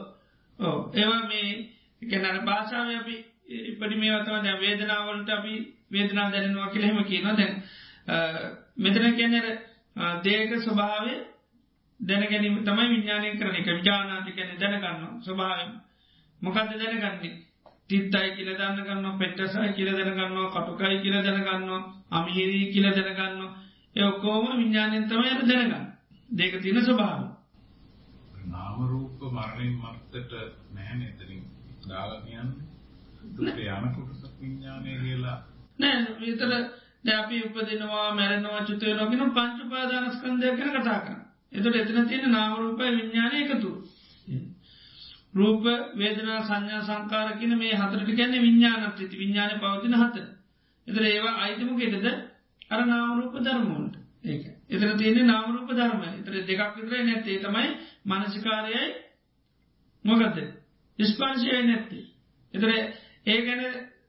[0.58, 1.50] ඕ ඒවා මේ
[2.02, 3.16] එකනර භාෂාව අපි
[3.50, 5.54] ඉපඩි මේ වතම දැ වේදනාවලට අපි
[5.90, 7.36] වේදනා දැනෙනවා කියලහෙම කියනවා.
[7.36, 7.54] දැන්
[8.76, 9.46] මෙතන කියන්නර
[10.22, 11.14] දේක ස්වභාවය
[12.00, 13.68] දැනගැනීම තමයි විඤ්ඥානය කරන එක.
[13.68, 15.64] විජානාති කැන දැනගන්න ස්වභාවය
[16.42, 17.34] මොකක්ද දැනගන්නේ?
[17.88, 21.82] තිත්තයි කියල දන්න ගන්න පෙට්ටසයි කියල දැනගන්නවා කටුකයි කියල දැනගන්නවා
[22.12, 23.42] අමිහිරී කියල දැනගන්න
[23.96, 25.86] එයොකෝම විඤ්ඥානයෙන් තමයි යට දැනගන්න.
[26.28, 27.22] දෙක තින ස්වභාව
[28.50, 30.32] නාමරූප මරණින් මත්තට
[30.72, 31.42] නැහැ එතරින්
[31.88, 32.69] දාලතියන්න
[33.32, 35.36] දුට යන කොටසක් විඤ්ඥානය කියලා.
[35.78, 36.52] නෑ විතර
[37.04, 41.20] දැපි උපදිනවා මැරෙනවා චුතය නොගෙන පංචු පාදානස්කන්දය කන කතා කරන
[41.52, 43.70] එතට එතන තියෙන නාමරූපය විඤ්ඥානය එකතු
[45.34, 50.26] රූප වේදනා සංඥා සංකාරකින මේ හතරට ගැන්න විඤ්ඥානට ති විඤ්ඥාන පවතින හතර.
[50.86, 52.06] එතර ඒවා අයිතම කෙටද
[52.70, 54.44] අර නාමරූප ධර්මෝන්ට ඒක.
[54.68, 57.38] එතර තියෙන නාමරූප ධර්ම එතර දෙකක් විතරයි නැත්තේ.
[57.38, 57.68] තමයි
[58.06, 58.88] මනසිකාරයයි.
[60.04, 60.38] මොකද.
[60.98, 62.04] ස්පර්ශය නැත්තේ.
[62.54, 62.70] එතර
[63.26, 63.62] ඒ ගැන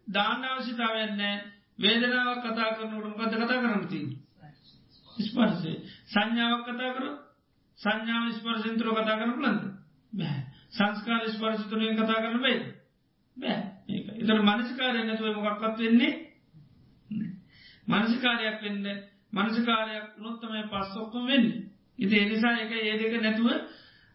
[0.07, 1.35] දාන්න අවශ්‍යතාවයන්නෑ
[1.79, 4.01] වේදනාවක් කතා කරනට මොකද කතා කරනති.
[5.19, 5.75] ස්පර්සේ
[6.07, 7.05] සංඥාවක් කතා කර
[7.79, 9.63] සංඥාව ස්පර්සින්තුර කතා කරන ලන්ද
[10.13, 10.39] බෑ.
[10.69, 12.57] සංස්කාර ස්පර්ශතුරයෙන් කතා කරන බයි
[13.37, 13.61] බෑ.
[14.15, 16.13] එතර මනසිකාරය නැතුව මොකක්වත් වෙන්නේ
[17.87, 18.85] මනසිකාරයක් වෙන්න
[19.33, 21.47] මනසිකාරයක් නොත්තමයි පස්සොක්කොම වෙන්න.
[21.99, 23.49] ඉති එනිසා එක ඒ දෙක නැතුව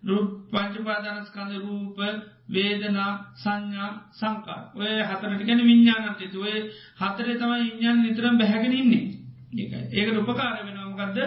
[0.03, 1.99] රූප පංචපාදානස්කන්ද රූප
[2.49, 6.59] වේදනා සංඥා සංකා ඔය හතරට ගැන විඤ්ඥානට තුවේ
[6.99, 9.05] හතරේ තමයි ඉඥාන නිතරම් බැහැගෙන ඉන්නේ.
[9.93, 11.19] ඒකට උපකාර වෙනවාමකක්ද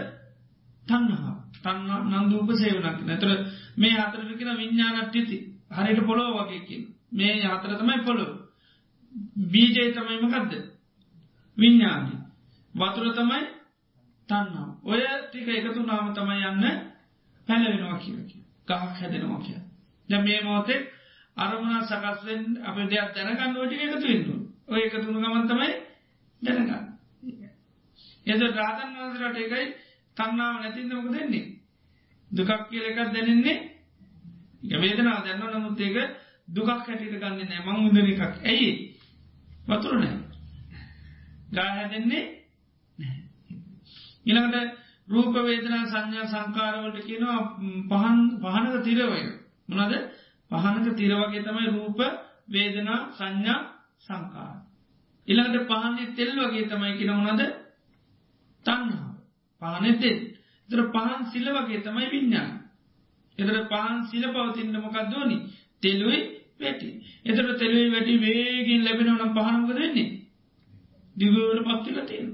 [0.87, 3.29] තන්නහා තන්න නන්දූප සේවනක් නැතර
[3.77, 5.37] මේ හතරකින විඤ්ඥානත් තිති
[5.71, 8.31] හරිට පොලෝ වගේකින් මේ හතර තමයි පොළොව.
[9.51, 10.53] බීජය තමයිමකක්ද
[11.57, 12.13] විඤ්ඥානි
[12.73, 13.41] වතුර තමයි
[14.29, 16.65] තන්නම් ඔය ටික එකතු නාම තමයි යන්න
[17.47, 18.38] පැලවෙනවා කියකි
[18.69, 19.59] ගහක් හැදෙනවා කිය
[20.09, 20.81] ද මේ මෝතෙක්
[21.37, 24.35] අරමුණ සකස්වෙන් අප දෙයක් දැනගන්න ෝටික එකතු ඉන්නු
[24.67, 25.69] ඔය එකතුුණු ගමන් තමයි
[26.41, 26.85] දැනගන්න.
[28.25, 29.67] එද රාතන් වන්සරට එකයි
[30.17, 31.45] තන්නාව නැතින්නමක දෙන්නේ
[32.31, 33.57] දුකක් කියල එකක් දැනෙන්නේ
[34.77, 35.97] වේදනාව දැන්න නමුත් ඒක
[36.47, 37.61] දුකක් හැටිට ගන්න නෑ.
[37.65, 38.21] මං උදන එකක්.
[38.43, 38.71] ඇයි?
[39.67, 40.17] වතුර නෑ.
[41.51, 42.23] ගා හැදෙන්නේ
[44.25, 44.78] ඉළඟට
[45.09, 47.39] රූප වේදනා සංඥා සංකාරවලට කියනවා
[47.89, 49.21] පහන් පහනක තිරවය
[49.69, 49.93] මොනද
[50.51, 51.99] පහනක තිරවගේ තමයි රූප
[52.47, 53.59] වේදනා සංඥා
[53.99, 54.55] සංකාර.
[55.27, 57.41] ඉළඟට පහන්නේ තෙල් වගේ තමයි කියෙන මොනද
[58.65, 59.09] තන්හා
[59.61, 60.17] පහනෙතෙල්
[60.69, 62.51] තර පහන් සිල වගේ තමයි විඤ්ඥාන.
[63.37, 65.37] එතර පහන් සිල පවතින්න මොකක් දෝනි
[65.81, 66.19] තෙල්ලුයි
[66.59, 66.89] වැටි.
[67.25, 70.09] එතර තෙලුයි වැටි වේගෙන් ලැබෙන නම් පහනමක දෙන්නේ.
[71.15, 72.27] දිගවට පත්තිල තියෙන.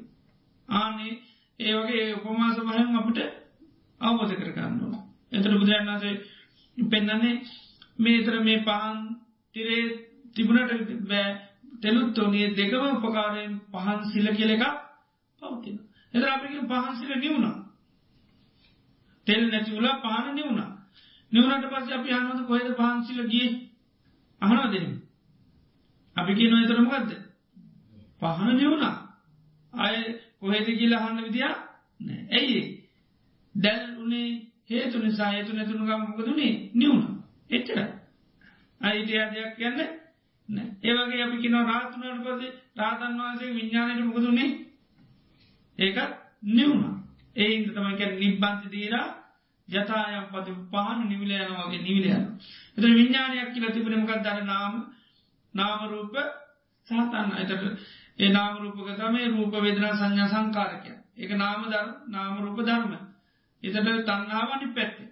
[0.70, 1.14] ආනේ
[1.60, 3.20] ඒ වගේ උපමාස භයන් අපට
[4.02, 5.04] අවබෝධ කරගන්නවා.
[5.32, 6.16] එතර බුදුරන්නාසේ
[6.78, 7.42] පෙන්නන්නේ
[7.98, 8.98] මේතර මේ පහන්
[9.56, 9.84] තිරේ
[10.36, 10.72] තිබුණට
[11.04, 11.30] බෑ
[11.82, 14.64] තෙලුත්තෝනිය දෙකම උපකාරයෙන් පහන් සිල කියල එක
[15.42, 15.78] පවතින.
[16.14, 17.56] එතර අපික පහන් සිල නිවුණා.
[19.28, 20.72] තෙල් නැතිවලා පහන නිවුණා.
[21.32, 23.50] නිවනට පස්ස අපි හනද කොහෙද පහන්සිල ගිය
[24.42, 24.88] අහනවා දෙන.
[26.16, 27.12] අපි කිය නොතරමගත්ද
[28.20, 28.96] පහන නිවුණා
[29.74, 29.98] අය
[30.46, 31.54] කොහෙද කියලා හන්න විදිිය
[32.32, 32.62] ඇයි
[33.56, 34.30] දැල් උනේ
[34.70, 37.06] හේතු නිසා හේතු නැතුුණු ගම්මකදුනේ නිවුණ.
[37.50, 37.80] එච්චර
[38.82, 39.80] අයිටයා දෙයක් කියන්න
[40.84, 44.50] ඒවගේ අපි කිනව රාතුනට පසේ රාතන් වහන්සේ විඤ්ඥානයට මොකදුන්නේ
[45.80, 46.12] ඒකත්
[46.50, 46.96] නිවුණ.
[47.36, 49.08] ඒන්ද තමයික නිබ්බන්ති දීරා
[49.68, 52.26] ජතායම් පති පහන නිවිලයන වගේ නිවිලයන
[52.78, 54.74] එත විඤ්ඥානයක් කියල තිබෙනමකක් දර නාම
[55.54, 56.16] නාමරූප
[56.88, 57.64] සහතන්න එතට
[58.20, 62.94] ඒ නාමරූපක තමයි රූප වේදනා සංඥා සංකාරකය එක නාම ධර්ම නාමරූප ධර්ම.
[63.64, 65.10] එතට තන්නාවනි පැත්තේ.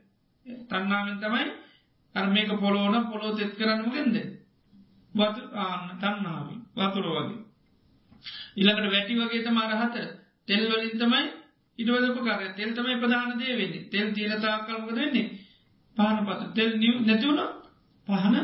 [0.68, 1.46] තන්නාවෙන් තමයි
[2.16, 4.18] අර්මේක පොලෝන පොලෝ තෙත් කරන්නමගෙන්ද
[5.14, 7.40] වතු ආන්න තන්නාවී වතුර වගේ.
[8.56, 9.96] ඉළඟට වැටි වගේ තම අරහත
[10.48, 11.24] තෙල් වලින් තමයි
[11.80, 13.84] ඉටවදප කර තෙල් තමයි ප්‍රධාන දේ වෙන්නේ.
[13.86, 15.28] තෙල් තීනතා කල්මක දෙන්නේ
[15.98, 16.42] පහන පත.
[16.54, 17.42] තෙල් නිිය නැතිවුණ
[18.08, 18.36] පහන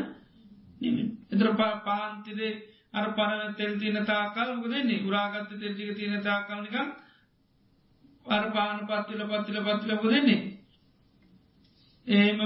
[0.82, 1.48] නිමින් එතර
[1.82, 2.54] පාන්තිදේ
[2.94, 6.88] අර පරන තෙල් තියන තාකල්මක දෙන්නේ උරාගත්ත තෙල්ටික තියෙන තාකල්නිකම්
[8.26, 10.42] අර පාන පත්තිල පත්තිල පත්තිලක දෙන්නේ
[12.08, 12.42] ඒමම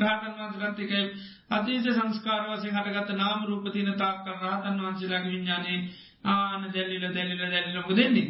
[0.00, 1.02] රාතන් වන්සලත්තිකයි
[1.50, 5.78] අතීත සංස්කාර වසය හටගත නාම රූපතින තාක්කල් රාතන් වන්සේලාගේ විඤ්ඥානයේ
[6.26, 8.28] ආන දැල්ලිල දැල්ලිල දැල්ලක දෙන්නේ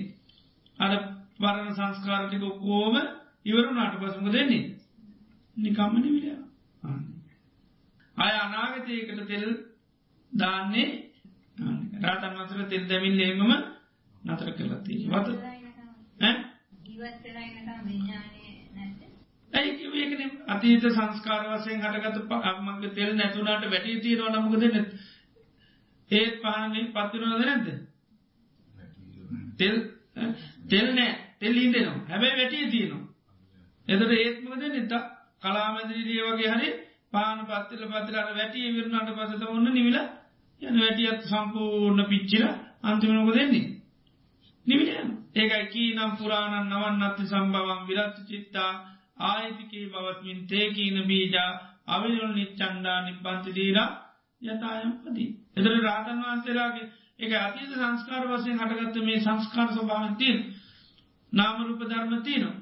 [0.79, 0.93] අර
[1.39, 2.95] වරණ සංස්කාරටික කෝම
[3.45, 4.63] ඉවරුණට පසුම දෙන්නේ
[5.57, 6.29] නිකම්මන විඩ
[8.17, 9.49] අය අනාගතයකට තෙල්
[10.33, 10.89] දාන්නේ
[12.01, 13.53] රාතන් වන්සල තෙල් දැමින් ලේමම
[14.23, 15.29] නතර කරලති වත?
[19.53, 24.85] ඇයිඒකන අතීත සංස්කාර වසයෙන් හටගත පමගේ තෙල් නැතුනාට වැටි තීරව නමුකද නැ
[26.11, 27.69] ඒත් පහනේ පත්තිනවද නැද්ද?
[29.57, 29.77] තෙල්
[30.67, 31.15] තෙල් නෑ.
[31.39, 33.03] තෙල් ඉදනවා හැබැයි වැටිය තියනවා.
[33.89, 34.93] එතට ඒත්මකද නිත
[35.43, 36.71] කලාමැදිරිය වගේ හරි
[37.13, 39.99] පාන පත්තිල පතිරට වැටිය විරණට පසත ඔන්න නිවිල
[40.63, 42.45] යන වැටියත් සම්පූර්ණ පිච්චිල
[42.83, 43.67] අන්තිමනක දෙන්නේ
[44.67, 48.73] නිවිලයන ඒකයි කී නම් පුරාණන් නවන් අත්ති සම්බවම් විරත්තු චිත්තා
[49.21, 51.51] ආයිතිකේ බවත්මින් තේකීන බීජා
[51.87, 53.91] අවිරුල් නිච්චන්ඩා නිපන්තිදීරා
[54.43, 55.31] යතායම් පදී.
[55.57, 56.87] එතර රාතන් වහන්සේලාගේ
[57.19, 60.39] එක අතීත සංස්කාර වසයෙන් හටගත්ත මේ සංස්කාර ස්වභාවන්තිීන්
[61.33, 62.57] නාමරූප ධර්මතියනවා.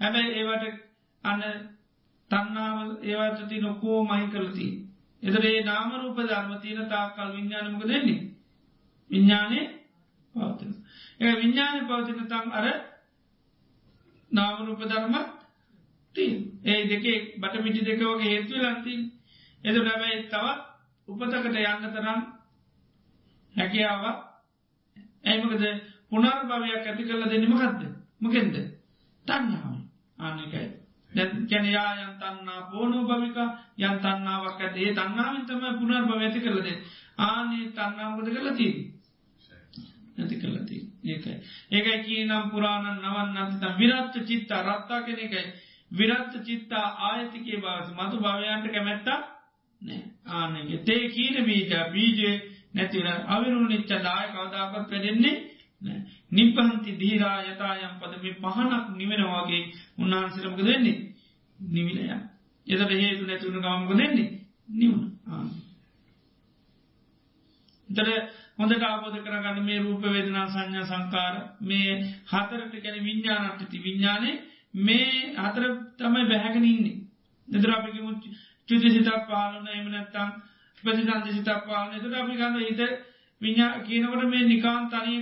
[0.00, 0.76] හැබැයි ඒවට
[1.24, 1.42] අන්න
[2.30, 4.66] තන්නාව ඒවතති නොකෝ මහි කරලති.
[5.22, 8.20] එතරේ නාමරූප ධර්මතියන තාකල් විඤ්ඥානමක දෙන්නේ.
[9.10, 9.60] විඤ්ඥානය
[10.34, 10.72] පවතින.
[11.20, 12.66] ඒ විඤ්ඥානය පවතින තන් අර
[14.30, 15.28] නාමරූප ධර්මත්
[16.14, 19.00] තිී ඒ දෙකේ බට මිටි දෙක වගේ හේතුව ලන්තින්
[19.64, 20.60] එද නැබැයි තවත්
[21.08, 22.20] උපතකට යන්න තරම්
[23.54, 24.04] හැකියාව
[25.24, 25.64] ඇයිමකද
[26.08, 27.82] පුනර් භවයක් ඇති කරල දෙන්නමකක්ද
[28.20, 28.54] මකෙන්ද?
[29.26, 29.74] තන්නාව
[30.18, 30.79] ආනකයි
[31.46, 33.38] කැනයා යන්තන්නා පෝනෝ භවික
[33.78, 34.76] යන්තන්නාවක් ඇත.
[34.76, 36.68] ඒ තන්නාවෙන් තම පුනර් භව ඇති කරලද
[37.20, 38.74] ආනේ තන්නාවකද කරලතිී
[40.16, 41.34] නැති කරලති ඒකයි.
[41.70, 45.44] ඒකයි කී නම් පුරාණන් නවන් අතිතම් විරත්ත චිත්තා රත්තා කෙනෙකයි
[45.90, 49.18] විරත්ත චිත්තා ආයතිකේ බවස මතු භවයන්ට කැමැත්තා
[49.82, 52.32] නෑ ආනගේ තේ කීන බීජ බීජය
[52.74, 55.36] නැතිව අවිරු නිච්ච දාය කවදාකත් පැඩෙන්නේ
[56.32, 59.62] නිපහන්ති දීරා යතායම් පද මේ පහනක් නිවෙනවාගේ
[59.98, 60.98] උන්වහන්සරමක දෙන්නේ
[61.58, 62.04] නිවිලය
[62.66, 64.28] එතට හේතු නැතිවුණ ගමක දෙන්නේ
[64.70, 65.08] නිවුණ.
[65.28, 65.48] ආන
[67.88, 68.08] තර
[68.58, 71.90] හොඳට ආබෝධ කරගන්න මේ රූප වේදනා සංඥා සංකාර මේ
[72.26, 74.30] හතරට ගැන විඤ්ඥානටති විඤ්ඥානය
[74.80, 75.64] මේ හතර
[75.96, 76.96] තමයි බැහැගෙන ඉන්නේ.
[77.48, 78.22] දෙදර අපිකි මුච්
[78.68, 80.28] චුති සිතක් පාලන එමනැත්තම්
[80.84, 81.94] ප්‍රතිතන්ති සිතක් පාලන.
[81.94, 82.80] එතට අපි ගන්න හිත
[83.40, 85.16] විඤ්ඥා කියනකට මේ නිකාන් තනය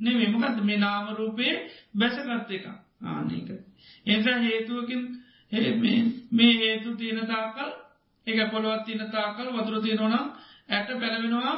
[0.00, 1.56] එකක් නෙමේ මොකද මේ නාම රූපයේ
[1.94, 2.64] බැසගත්ත එක?
[3.02, 3.50] ආනක
[4.06, 5.02] එස හේතුවකින්
[6.30, 7.70] මේ හේතු තියෙන තාකල්
[8.26, 10.26] එක පොළොවත් තියන තාකල් වතුර තියෙනවනම්
[10.68, 11.56] ඇට පැළවෙනවා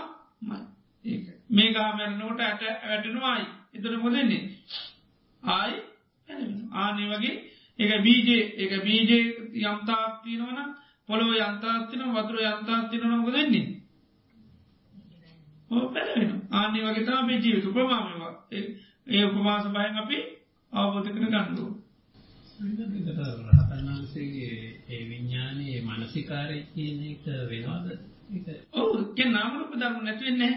[1.50, 3.46] මේ ගාමැරනකොට ඇට වැටෙනවායි.
[3.74, 4.42] එතන මොදන්නේ?
[5.42, 5.76] ආයි
[6.72, 7.36] ආනේ වගේ
[7.78, 9.24] එක බීජේ එක බීජේ
[9.62, 10.58] යම්තාක් තියෙනවන
[11.08, 13.81] පොළොව යන්තාත්තින වතුර යන්තාත්තින නොක දෙන්නේ
[15.88, 18.32] පැලෙන ආන්නේ වගේ තම මේ ජීවිත ප්‍රමාමවා
[19.08, 20.18] ඒ උපවාස බයන් අපි
[20.72, 21.70] අවබෝධ කර ගන්නුව
[23.48, 24.56] රහතන්වහන්සේගේ
[24.88, 27.86] ඒ විඤ්ඥානයේ මනසිකාරය කියන එක වෙනවාද?
[28.72, 28.96] ඔහු
[29.28, 30.54] නාමරූප ධර්ම නැතිවෙන්නේ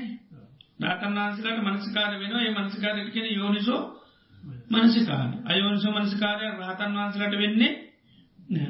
[0.79, 2.41] රාතන්වහන්සේලාට මනසිකාර වෙනවා.
[2.41, 3.81] ඒ මනසිකාරයට කියෙන යෝනිසෝ
[4.69, 7.73] මනසිකාර අයෝනිසෝ මනසිකාරය රහතන් වහන්සලට වෙන්නේ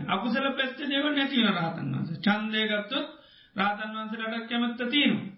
[0.08, 3.08] අකුසල පැත්ත දෙව නැතිවන රහතන් වන්ස චන්දය ගත්තොත්
[3.56, 5.35] රාතන් වන්සලට කැමැත්ත තියෙනවා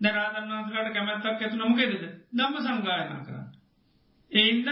[0.00, 1.94] ද රාතන් වන්සලට කැමැත්තක් ඇතු නොමකෙදද
[2.32, 3.46] දම්ම සංගායනා කරන්න.
[4.30, 4.68] ඒන්ද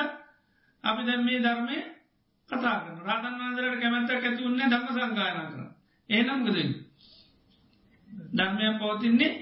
[0.84, 1.78] අපි දැන් මේ ධර්මය
[2.50, 5.60] කතා කරන රාතන් වන්සලට කැමැත්තක් ඇති උන්න දම්ම සංගායනා කර
[6.10, 6.58] ඒනම්ගද
[8.32, 9.32] ධර්මය පවතින්නේ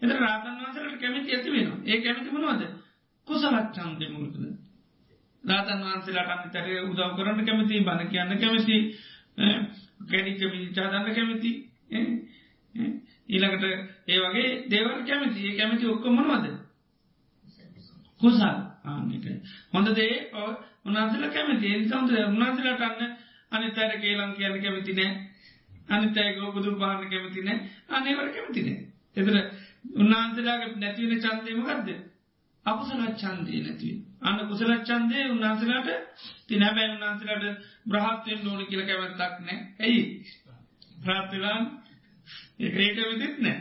[0.00, 2.62] එත රාතන් වහන්සලට කැමති ඇති වෙන ඒ කැමති මනවද?
[3.28, 4.36] කුසලත් චන්දය මුල්කද
[5.44, 8.76] රාතන් වහන්සේලාට අනිතර උදව් කරන්න කැමති බණ කියන්න කැමති
[10.06, 11.52] කැඩිච්ච පිචාදන්න කැමති
[13.28, 13.64] ඊළඟට
[14.06, 15.40] ඒ වගේ දේවල් කැමති.
[15.42, 16.46] ඒ කැමති ඔක්කොමනවද
[18.20, 18.42] කුසල්.
[18.84, 19.26] ආනක
[19.72, 20.14] හොඳ දේ
[20.84, 21.66] උනාසල කැමති.
[21.68, 23.16] එනිසාන්ද උනාසලට අන්න
[23.52, 25.10] අනිතර කේලම් කියන්න කැමති නෑ.
[25.88, 27.58] අනිතයක බුදු පාන්න කැමති නෑ.
[27.90, 28.76] අනේවට කැමති නෑ.
[29.16, 29.34] එතර
[29.96, 31.88] උන්නාන්සලාගේ නැතිවෙන චන්දයමකක්ද
[32.66, 35.88] අකුසලත් චන්දය නැතිව අන්න කුසලත් චන්දය උන්නාන්සලාට
[36.48, 37.44] තිනැබැයි උන්නාන්සලට
[37.86, 39.58] බ්‍රහත්වයෙන් ඕන කියල කැවත්තක් නෑ.
[39.80, 40.02] ඇයි?
[40.98, 41.62] ප්‍රාත්තිලාන්
[42.58, 43.58] ඒක විදිත් නෑ.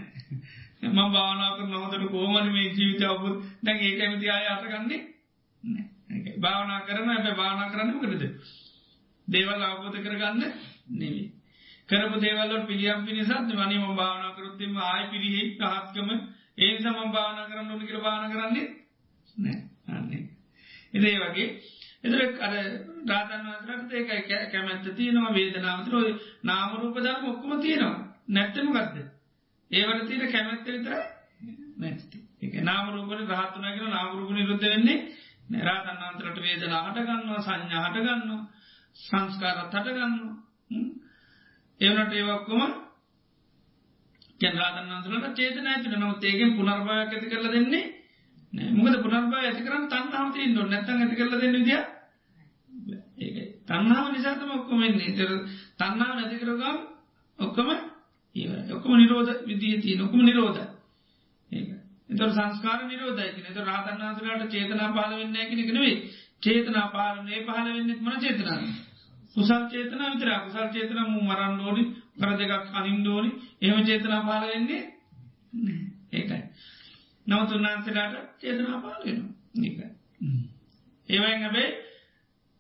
[0.83, 3.29] ම භාවනාක නොහතට කෝමන මේ ජීවිත අවපු
[3.61, 5.01] දැන් ඒක ඇමති අය අටගන්නේ
[6.37, 8.23] භාවනා කරන ඇබ භාවනා කරන්න කරද
[9.27, 10.43] දේවල් අවබෝධ කරගන්න
[10.93, 11.27] නෙවී
[11.89, 16.09] කරපු දේවල්ලට පිළියම් පිනිසත් වනීම භාවනා කරුත්තිම ආය පිරිහෙ පහත්කම.
[16.57, 18.67] ඒ සම භාවනා කරන්න ඕනි කර භාන කරන්නේ
[19.35, 19.57] නෑ.
[19.89, 20.23] අන්නේ
[20.93, 21.47] එදේ වගේ.
[22.03, 22.53] එදර අර
[23.05, 26.11] රාතන් වසරට ඒකයි කැමැත්ත තියෙනවා වේදනාවතර ඔය
[26.43, 27.95] නාමරූපධර්ම ඔක්කම තියෙනවා.
[28.27, 28.97] නැත්තම ගත්ද
[29.71, 30.93] ඒවට තියෙන කැමැත්ත විතර
[31.77, 34.99] නැති එක නාමරූපන රහත්තුනගෙන නාමරූප නිරුද්ධ වෙන්නේ
[35.49, 38.41] නැරාතන් අන්තරට වේදනා හටගන්නවා සංඥා හටගන්නවා
[38.95, 40.13] සංස්කාරත් හටගන්න
[41.81, 42.61] ඒවනට ඒවක්කොම
[44.39, 47.85] කැන්රාතන් අන්සලට චේතන ඇතින නමුත් ඒකෙන් පුනර්භායක් ඇති කරල දෙන්නේ
[48.73, 51.83] මොකද පුනර්භා ඇති කරන්න තන්නාව තිීන්න නැතන් ඇති කරල දෙන්න විදිිය
[53.19, 55.31] ඒ තන්නාව නිසාතම ඔක්කොමෙන්නේ තර
[55.77, 56.77] තන්නාව නැතිකරගම්
[57.39, 57.69] ඔක්කොම
[58.35, 60.61] ඒ ඔක්කොම නිරෝධ විදිී තිය නොකුම නිරෝධ
[62.09, 65.95] එතර සංස්කාර නිරෝධයකන එත රාතන් වන්සලට චේතනා පාල වෙන්න ඇකිනෙ නෙවේ
[66.41, 68.61] චේතනා පාලනේ පහල වෙන්නෙත් මන චේතනාව
[69.35, 71.83] කුසල් චේතන විතර කුසල් චේතන මු මරන්න ඕනි
[72.15, 74.83] කර දෙකක් අනින්දෝනි එහම චේතනා පාල වෙන්නේ
[76.11, 76.43] ඒකයි.
[77.27, 79.19] නවත් උන්නාන්සලාට චේතනා පාලෙන
[81.09, 81.69] ඒවයි හැබේ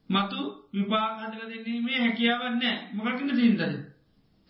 [0.09, 0.39] මතු
[0.73, 3.63] විපාහදක දෙන්නීමේ හැකියාවන්නෑ මොකකින්න තිීන්දද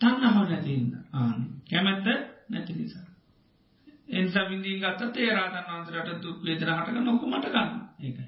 [0.00, 2.06] තන්න හව නැතින්න ආන කැමැත්ත
[2.48, 3.06] නැති නිසා.
[4.10, 7.70] එන්සා විඳී ගත්ත ඒරාතන් වන්සරට දුක් වේදර හටක නොකුමට ගන්න.
[8.00, 8.26] ඒකයි.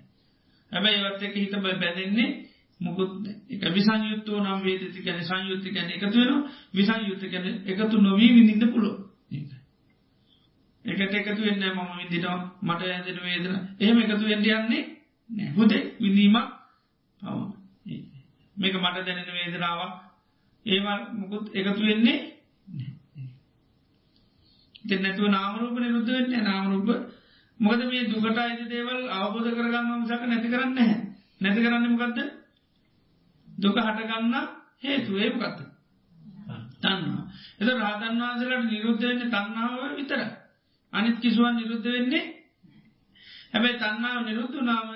[0.73, 2.29] හැබැයි ඒවත් එක හිත බැදෙන්නේ
[2.81, 3.13] මුකුත්
[3.51, 8.93] එක විසංයුත්තෝ නම් වේදති කැන සංයුත්ති කැන එකතු වෙන විසංයුත්ත කැන එකතු නොවී විඳින්න පුලො
[10.85, 13.57] එකට එකතු වෙන්න මම විදිනවා මට ඇදෙන වේදන.
[13.79, 14.83] එහෙම එකතු වෙන්ඩ යන්නේ
[15.31, 15.51] නෑ.
[15.51, 16.49] හොදේ විඳීමක්
[17.21, 17.39] පව
[18.57, 19.93] මේක මට දැනෙන වේදනාවක්.
[20.67, 22.19] ඒවා මුකුත් එකතු වෙන්නේ
[24.85, 26.89] දෙන්නැතුව නාමරූප නිරුද්ධ වෙන්නේ නාමරූප
[27.61, 30.97] මොකද මේ දුකට අයිති දේවල් අවබෝධ කරගන්න මිසක නැති කරන්න හැ
[31.41, 32.19] නැති කරන්න මොකක්ද
[33.49, 34.35] දුක හටගන්න
[34.79, 35.31] හේතුවේ.
[35.33, 35.61] මොකක්ද
[36.79, 37.25] තන්නවා
[37.61, 40.23] එත රාතන් වහන්සලට නිරුද්ධ වෙන්නේ තන්නාව විතර
[40.93, 42.25] අනිත් කිසුවන් නිරුද්ධ වෙන්නේ
[43.53, 44.89] හැබැයි තන්නාව නිරුද්ධ නාම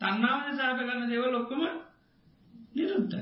[0.00, 1.62] තන්නාව සාට ගන්න දේව ලොක්කම
[2.74, 3.16] නිරුද්ධ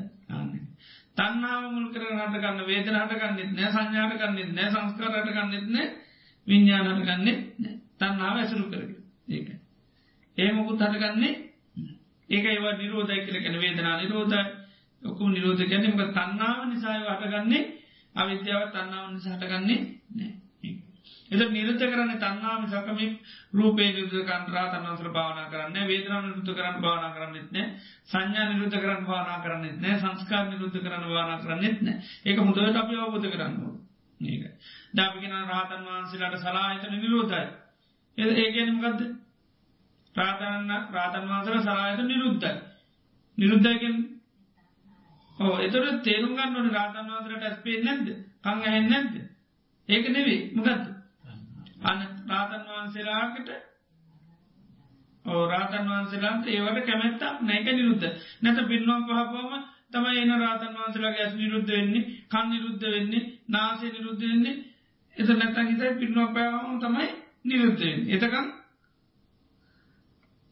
[1.18, 5.87] තන්නාව මුල් කර හට ගන්න වේදන හට ගන්නෙත් නෑ සංඥාට ගන්නෙත් නෑ සංස්කාරට ගන්නෙත් නෑ
[6.46, 7.74] විඤ්ඥානට ගන්නෙත් නෑ.
[7.98, 8.90] තන්නාව ඇසරු කරග
[9.28, 9.48] ඒක.
[10.38, 11.35] ඒමකුත් හටගන්නේ
[12.28, 14.44] ඒක ඒවා නිරෝධය කර කැන වේදනා නිරෝධයි.
[15.02, 17.62] ඔක්කුම නිරෝධ ගැනීමක තන්නාව නිසාය හටගන්නේ
[18.14, 19.81] අවිද්‍යාව තන්නාව නිසා හටගන්නේ
[20.14, 20.33] නෑ.
[21.31, 23.01] එද නිරුද්ධ කරන්න තන්නාම සකම
[23.53, 27.57] රූපේ නිරුද්ධ කන්රා තන්නසර භාවනා කරන්න වේදනා නිරුද්ධ කරන්න භාවනා කරන්නෙත්න
[28.07, 32.99] සංඥා නිරුද්ධ කරන්න භාවනා කරන්නෙත් නෑ සංස්කාර නිරුද්ධ කරන්න භාවනා කරන්නෙත් නෑ ඒක මුදවට අපි
[32.99, 33.57] අවබෝධ කරන්න
[34.21, 34.45] ඒක
[34.95, 37.49] දාපිගෙන රාතන් වහන්සේලාට සලාහිතන නිරෝධයි
[38.19, 39.09] ඒගැනමකක්ද
[40.14, 42.55] ප්‍රාතන්න ප්‍රාතන් වහන්සර සලායත නිරුද්ධයි.
[43.38, 43.97] නිරුද්ධයකෙන්
[45.38, 48.09] ඕ එතොට තේරුම් ගන්න ඕන රාතන් වහන්සරට ඇස්පේ නැද්ද?
[48.43, 49.14] කං ඇහෙන් නැද්ද?
[49.88, 50.98] ඒක නෙවේ මොකක්ද
[51.81, 53.51] අන රාතන් වහන්සේලාකට
[55.25, 58.07] ඕ රාතන් වහන්සේලාන්ට ඒවට කැමැත්තක් නැක නිරුද්ධ.
[58.41, 59.53] නැත පින්නුවම් පහපුවම
[59.91, 64.57] තමයි එන රාතන් වහන්සේලාගේ ඇස් නිරුද්ධ වෙන්නේ කන් නිරුද්ධ වෙන්නේ නාසේ නිරුද්ධ වෙන්නේ.
[65.17, 67.09] එත නැතන් හිතයි පින්නුවක් පෑවම තමයි
[67.45, 68.47] නිරුද්ධයෙන් එතකම්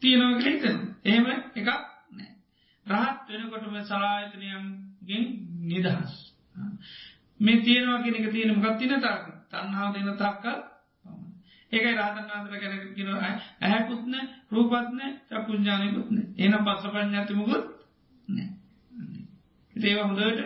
[0.03, 1.69] තියනව හිතන එහෙම එකක්
[2.13, 2.31] නෑ
[2.87, 5.25] රහත් වෙනකොටම සලායතනයන්ගෙන්
[5.65, 6.15] නිදහස්.
[7.41, 10.59] මේ තියෙනවා කෙනෙක තියෙන මකත්තින තාක තන්හාාව දෙන තක්කල්
[11.77, 14.15] ඒකයි රාතන් අන්තර කැනකින ඇහැකුත්න
[14.51, 17.65] රූපත්න චකුඥානයකුත්න එන පස්ස පඥාතිමකුත්
[19.77, 20.41] ඒව හොඳට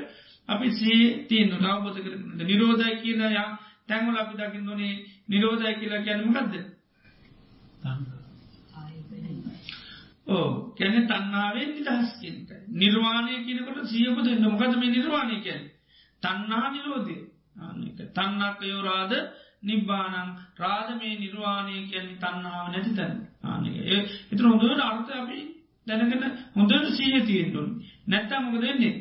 [0.49, 3.49] අපි සේ තියන්න රවබත කරන නිරෝධය කියන යා
[3.89, 4.95] තැන්වල අපි දකිින් නොනේ
[5.29, 6.55] නිරෝධය කියලා කියැනමකක්ද
[10.29, 15.69] ඕ කැන තන්නාවේ නිදහස් කියනට නිර්වාණය කියනකොට සියපද නොකද මේ නිර්වාණය කියැන
[16.23, 17.17] තන්නා නිරෝධය.
[18.15, 19.13] තන්නක්කයෝරාද
[19.63, 23.15] නිබ්බානං රාජමේ නිර්වාණය කියන්නේ තන්නාව නැති තැන.
[23.43, 23.67] ආනක
[24.31, 25.39] එතර හොඳට අර්ථ අපි
[25.87, 27.69] දැනගෙන හොඳට සීහ තියෙන්ටුන්
[28.07, 28.95] නැත්තම් මොක දෙන්නේ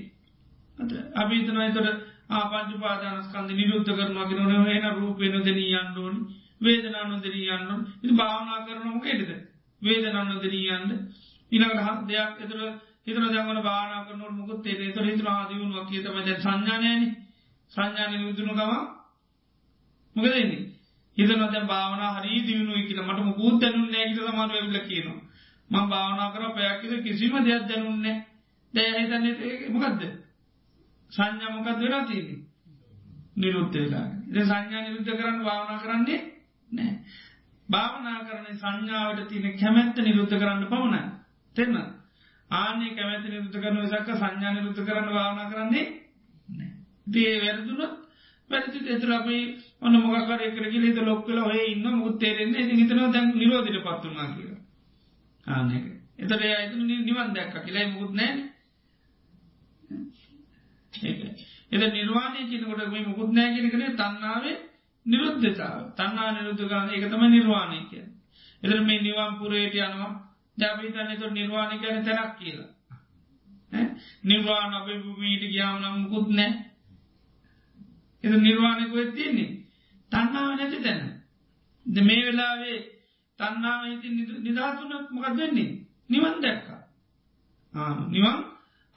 [1.15, 1.89] අභීතනයි තොට
[2.31, 6.17] ආපංච පාදානස්කන්ද නිරුද්ධ කරනවා කිරන හන රූපයන දෙනී අන්ඩුවන්
[6.61, 9.31] වේදනානු දෙනී අන්නුන් ඉති භාවනා කරනම කෙටද
[9.81, 10.91] වේදනන්න දෙනී අන්ඩ
[11.51, 12.59] ඉනකට හත් දෙයක් එතර
[13.05, 17.03] හිතර දමන බානා කරනු මුකුත් තේ තොර හිතර ආදියුණුවක් කියතම දැ සංඥානයන
[17.71, 18.73] සංඥාන විදුණු ගම
[20.15, 20.63] මොක දෙන්නේ
[21.17, 22.99] හිතන දැ භාවන හරි දියුණු කියල.
[23.01, 25.21] මට මුකුත් දැනුන් නෑගට සමාර වෙල්ල කියනවා.
[25.69, 28.17] මං භාවනා කර පැයක්කිද කිසිම දෙයක් දැනුන්නේ
[28.73, 30.01] දැයහිතන්නේ මොකක්ද
[31.11, 32.39] සංඥමකත් වෙලා තියන්නේ?
[33.35, 34.07] නිරුද්ධ වෙලා.
[34.43, 36.19] සංඥා නිරුද්ධ කරන්න භාවනා කරන්නේ
[36.69, 36.93] නෑ
[37.69, 41.07] භාවනා කරන සංඥාවට තියන කැමැත්ත නිරුද්ධ කරන්න පමණ
[41.55, 41.79] තෙන්න
[42.51, 45.85] ආනේ කැමැති නිරුද්ධ කරන සක්ක සංඥා නිරුද්ධ කරන්න භාවනා කරන්නේ
[47.07, 47.98] දේ වැරදුනොත්
[48.49, 49.37] වැරදි එතර අපි
[49.81, 54.51] ඔන්න මොකර එකරග හිත ලොක්කල ඔය ඉන්න මුත් තේරෙන්නේ ති හිතන දැන් නිරෝධට පත්තුනා කිය
[55.47, 55.85] ආනක
[56.19, 58.33] එතට අයිතු නිවන් දැක්ක කියලයි මුකුත් නෑ
[61.71, 64.57] එද නිර්වාණය කියනකොට මේ මුකුත් නෑ කියෙනකනේ තන්නාවේ
[65.05, 65.81] නිරුද්ධතාව.
[65.91, 68.05] තන්නා නිරුද්ධගාන එක තම නිර්වාණය කිය
[68.63, 70.11] එදර මේ නිවන් පුරේට යනවා.
[70.57, 72.69] ජාපීතන්න තුො නිර්වාණය කැන තැනක් කියලා.
[74.23, 76.51] නිර්වාණ අපේ භූමීට ගියාව නම් මුකුත් නෑ
[78.23, 79.49] එ නිර්වාණයක වෙත්තින්නේ
[80.11, 81.01] තන්නාව නැති තැන.
[81.85, 82.77] ද මේ වෙලාවේ
[83.39, 85.71] තන්නාව හිති නිදහසුනක් මොකක් දෙන්නේ
[86.09, 86.81] නිවන් දැක්කා.
[88.07, 88.37] නිවන්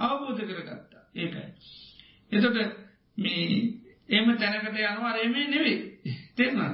[0.00, 1.02] අවබෝධ කරගත්තා.
[1.14, 1.48] ඒකයි.
[2.32, 2.58] එතොට
[3.16, 3.44] මේ
[4.08, 5.12] එම තැනකට යනවා.
[5.12, 5.78] රේමේ නෙවෙයි.
[6.37, 6.72] තෙරනා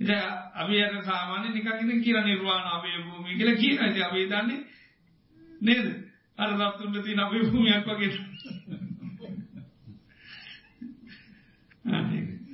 [0.00, 0.10] ඉත
[0.54, 4.60] අවියට සාමාන්‍ය නිකකින කියර නිර්වාණ අපේ භූමි කියල කියන ඇති අපේ දන්නේ
[5.60, 5.86] නේද?
[6.38, 8.12] අර සත්තුන්ට තින අපේ භූමියක් වගේ.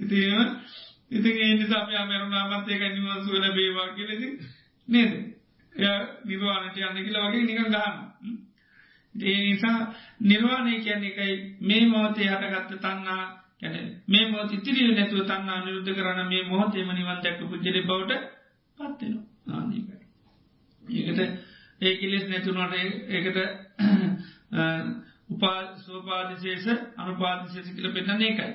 [0.09, 0.41] ඉතිම
[1.11, 4.29] ඉතින් ඒ නිසා අපි අමරුණාමත් ඒක නිවන්සු වෙන බේවා කියලෙති
[4.89, 5.13] නේද?
[5.75, 7.97] එය නිර්වාණට යන්න කියලා වගේ නිකන් ගහන්න
[9.15, 9.79] ඒ නිසා
[10.23, 11.35] නිර්වාණය කියන්නේ එකයි.
[11.61, 13.25] මේ මොහොතේ හටගත්ත තන්නා
[13.61, 18.13] කැන මේ මොහොත ඉතිරිය නැතුව තන්නා නිරුද්ධ කරන මේ මොහොතේම නිවන් දැක්ක පුද්ජලි බවට
[18.79, 19.83] පත්වෙනවා ආනකයි
[20.83, 21.21] ඒකට
[21.81, 22.75] ඒ කිලෙස් නැතුනට
[23.11, 23.39] ඒකට
[25.31, 26.67] උපා සෝපාදිශේෂ
[26.97, 28.49] අනුපාදිශේෂ කියල පෙන්නන එකයි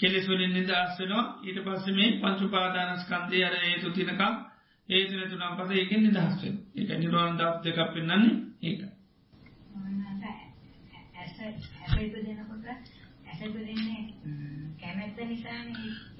[0.00, 1.24] කෙලෙස් වලින් නිදහස් වෙනවා.
[1.42, 4.34] ඊට පස්සේ මේ පංචුපාදානස්කන්දය අර ඒතු තිනකම්
[4.88, 8.80] ඒතුන තුනම් පස ඒකෙන් නිදහස් වෙන එක නිර්වාණ දක් දෙකක් පෙන්න්නන්නේ ඒක.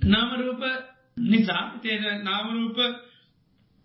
[0.06, 0.62] නාමරූප
[1.16, 2.78] නිසා තේද නාමරූප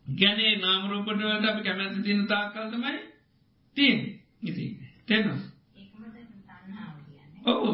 [0.05, 2.99] ගැනේ නාමරූපටවට අපි කැමැති තින තාකල් තමයි
[3.77, 3.99] තියෙන්
[4.43, 4.65] ඉති
[5.07, 5.39] තෙනවා
[7.45, 7.71] ඔහු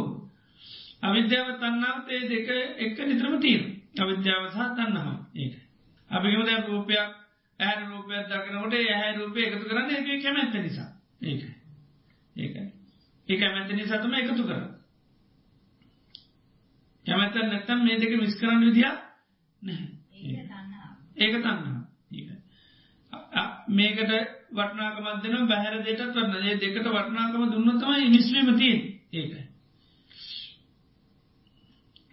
[1.04, 3.64] අවිද්‍යාව තන්නාව ඒ දෙක එක්ක නිත්‍රම තියෙන
[3.98, 5.56] අවිද්‍යාව සහ තන්නාව ඒක.
[6.10, 7.10] අපිම දැ රූපයක්
[7.60, 10.90] ඇහ රූපයක් දකිනකොට ඇහැ රූපය එකතු කරන්න එක කැමැත්ත නිසා.
[11.22, 11.42] ඒක.
[12.36, 12.56] ඒක.
[13.28, 14.62] ඒ කැමැත්ත නිසාතම එකතු කර
[17.06, 18.92] කැමැත්ත නැත්තම් මේ දෙක මිස් කරන්න විදිිය
[21.18, 21.70] ඒක තන්නා
[23.70, 24.12] මේකට
[24.52, 28.82] වටනාකමත්දන බැහර දෙට කරන්න ඒ දෙකට වටනාකම දුන්නතමයි නිස්වීම තියෙන්
[29.14, 29.49] ඒකයි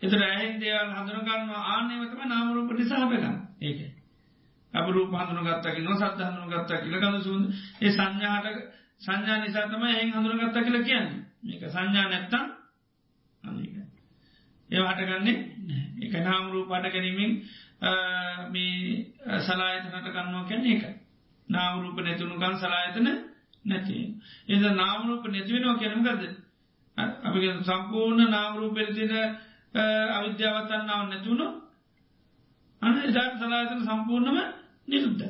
[0.02, 3.80] එත රෑහෙන් දේවල් හඳුනගන්න ආනයවතම නාමරූප නිසාහටගන්න ඒක.
[4.74, 7.42] අප රූප හඳුන ගත්තකි නො සත් හඳුන ගත්තා කියල කඳ සුන්
[7.80, 8.58] ඒ සංඥාහට
[9.00, 11.24] සංඥා නිසාතම එහි හඳුන ගත්තා කියල කියන්නේ.
[11.42, 12.46] මේක සංඥා නැත්තම්
[14.70, 15.36] ඒවාට ගන්නේ
[16.02, 17.32] එක නාමරූ පට ගැනීමෙන්
[18.48, 20.82] මේ සලායතනට ගන්නවා කැන එක
[21.48, 23.08] නාමරූප නැතුුණුකන් සලායතන
[23.64, 23.98] නැති
[24.48, 26.08] එද නාමරූප නැතිවෙනවා කැනගද
[27.24, 28.70] අපි සම්පූර්ණ නාමරූ
[29.76, 31.46] පෙරතින අවිද්‍යාවතන්නාව නැතිවුණු
[32.82, 34.38] අන එදාට සලාතන සම්පූර්ණම
[34.88, 35.24] නිරුද්ධ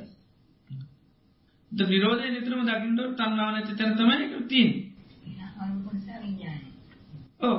[1.72, 4.70] ද විරෝධය නිතරම දකිින්ට තන්නාව නැති තැනතමයි තිීන්
[7.40, 7.58] ඕ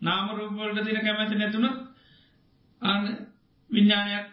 [0.00, 1.66] නාමරූපවලට තින කැමැති නැතුන
[2.82, 3.04] අන්න
[3.70, 4.28] විඤ්ඥානයක්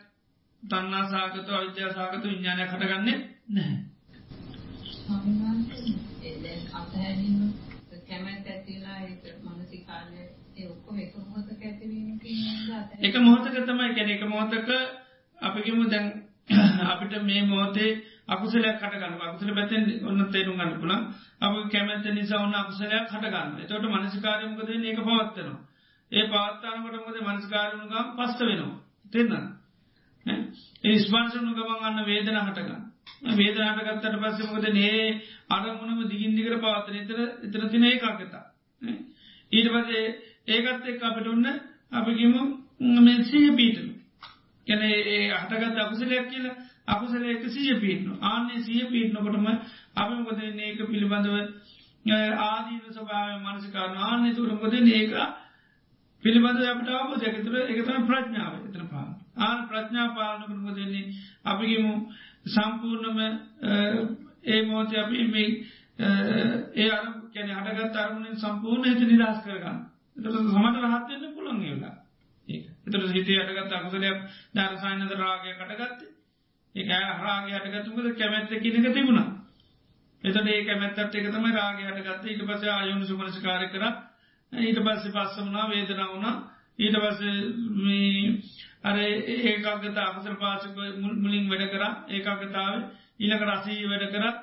[0.63, 3.17] තන්නා සාගත අවිද්‍යා සාගත විඤ්ඥානය කටගන්නේ
[3.49, 3.77] නැහැ.
[8.07, 8.60] කැමැත් ඇතිලා මනසිකාලය
[13.01, 14.69] එක මොහතක තමයි කැන එක මොහතක
[15.37, 16.05] අපිගේම දැන්
[16.91, 17.91] අපිට මේ මෝතේ
[18.27, 20.93] අකුසලයක් කටගන්න අකුසල පැතෙන් ඔන්න තේරුම් ගන්න පුළ
[21.41, 25.59] අප කැමැත නිසා ඔන්න අකුසලයක් කටගන්න තොට මනසිකාරයමකද ඒක පවත්වනවා.
[26.11, 28.77] ඒ පවත්තානකටමද මනස්කාරනුගම් පස්ස වෙනවා.
[29.13, 29.33] තින්න
[30.83, 32.91] ඒ ස්පන්සනු ගමන් අන්න වේදන හටගන්න
[33.31, 35.05] වේදනාටගත්තට පස්සමකද නේ
[35.49, 38.45] අරමුණම දිගින්දිකර පවත්තන එතර එතර තින ඒ කාකතා
[39.51, 40.05] ඊට පසේ
[40.47, 41.47] ඒකත් එක් අපට ඔන්න
[41.91, 42.35] අපිගිම
[42.99, 43.89] මේ සීහ පීටන
[44.67, 46.55] කැන ඒ හටගත් අකුසලයක් කියලා
[46.87, 49.47] අකුසලයක සීය පීටනු ආන්නේ සීය පීටනකොටම
[49.95, 51.37] අපමකොද ඒක පිළිබඳව
[52.41, 55.13] ආදීන සභාව මනසිකාරන ආන්‍ය තුරකොද ඒක
[56.23, 58.53] පිළිබඳ අපට අවබෝධ එකතුර එකතම ප්‍රඥාව.
[58.61, 61.13] එතන පා ආන ප්‍රඥා පාලනකරම දෙන්නේ
[61.43, 61.93] අපිගේමු
[62.47, 63.19] සම්පූර්ණම
[64.45, 65.49] ඒ මෝත අපි මේ
[66.75, 69.79] ඒ අර කැන හටගත් අරමුණෙන් සම්පූර්ණ හිත නිදස් කරගන්න.
[70.17, 71.95] සමට රහත්වන්න පුළන් ඒලා
[72.47, 74.17] එතර හිතේ අටගත් අකුසලයක්
[74.53, 76.01] ධරසායනද රාගය කටගත්ත
[76.75, 76.83] ඒ
[77.13, 79.29] හරාගේ අටගත්තුමද කැමැත්ත කියනක තිබුණා.
[80.23, 82.25] එතට ඒ කැමැත්තත් එක තම රාගේ අටගත්ත.
[82.25, 83.85] ඊට පස අයුණු සුමනස්කාර කර.
[84.53, 86.35] ඊට පස්ස පස්සමනා වේදන වුණා.
[86.79, 87.21] ඊට පස්ස
[88.83, 90.77] අර ඒකගත අකුසර පාසක
[91.17, 91.83] මුලින් වැඩ කර.
[92.09, 92.73] ඒකාගතාව
[93.19, 94.37] ඊළඟ රසී වැඩ කරත්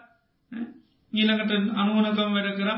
[1.12, 2.70] ඊළඟට අනුවනකම් වැඩ කර.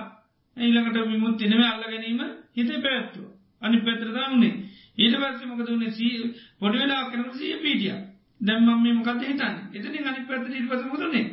[0.57, 3.26] ඊළඟට විමුත් තිනව අල්ල ගැනීම හිත පැත්තුව
[3.62, 4.55] අනි පැත්‍රදාන්නේ
[4.96, 5.90] ඊට පස්සේ මොකද වනේ?
[5.90, 6.14] සී
[6.59, 7.96] පොඩි වෙලා කරන සිය පීටිය
[8.40, 9.55] දැම්මම් මේ මොකද හිතන්න?
[9.72, 11.26] එතනි අනි පැත්ත ඊට පස මුදනේ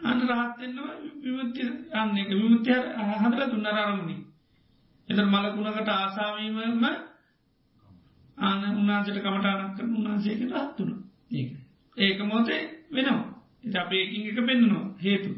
[0.00, 2.78] අන්න රහත්තෙන්නවා විමුත්ති අන්න එක විමුත්තිය
[3.14, 4.16] හදල තුන්නරාරමුණි
[5.08, 6.84] එත මලකුණකට ආසාවීමම
[8.38, 10.90] ආන උන්නාසට කමටානක් කරන උන්නාසේකට රත්තුන
[11.30, 11.50] ඒක.
[11.96, 13.26] ඒක මොතේ වෙනවා.
[13.64, 15.30] එත අප ඒකින් එක පෙන්න්නනවා හේතු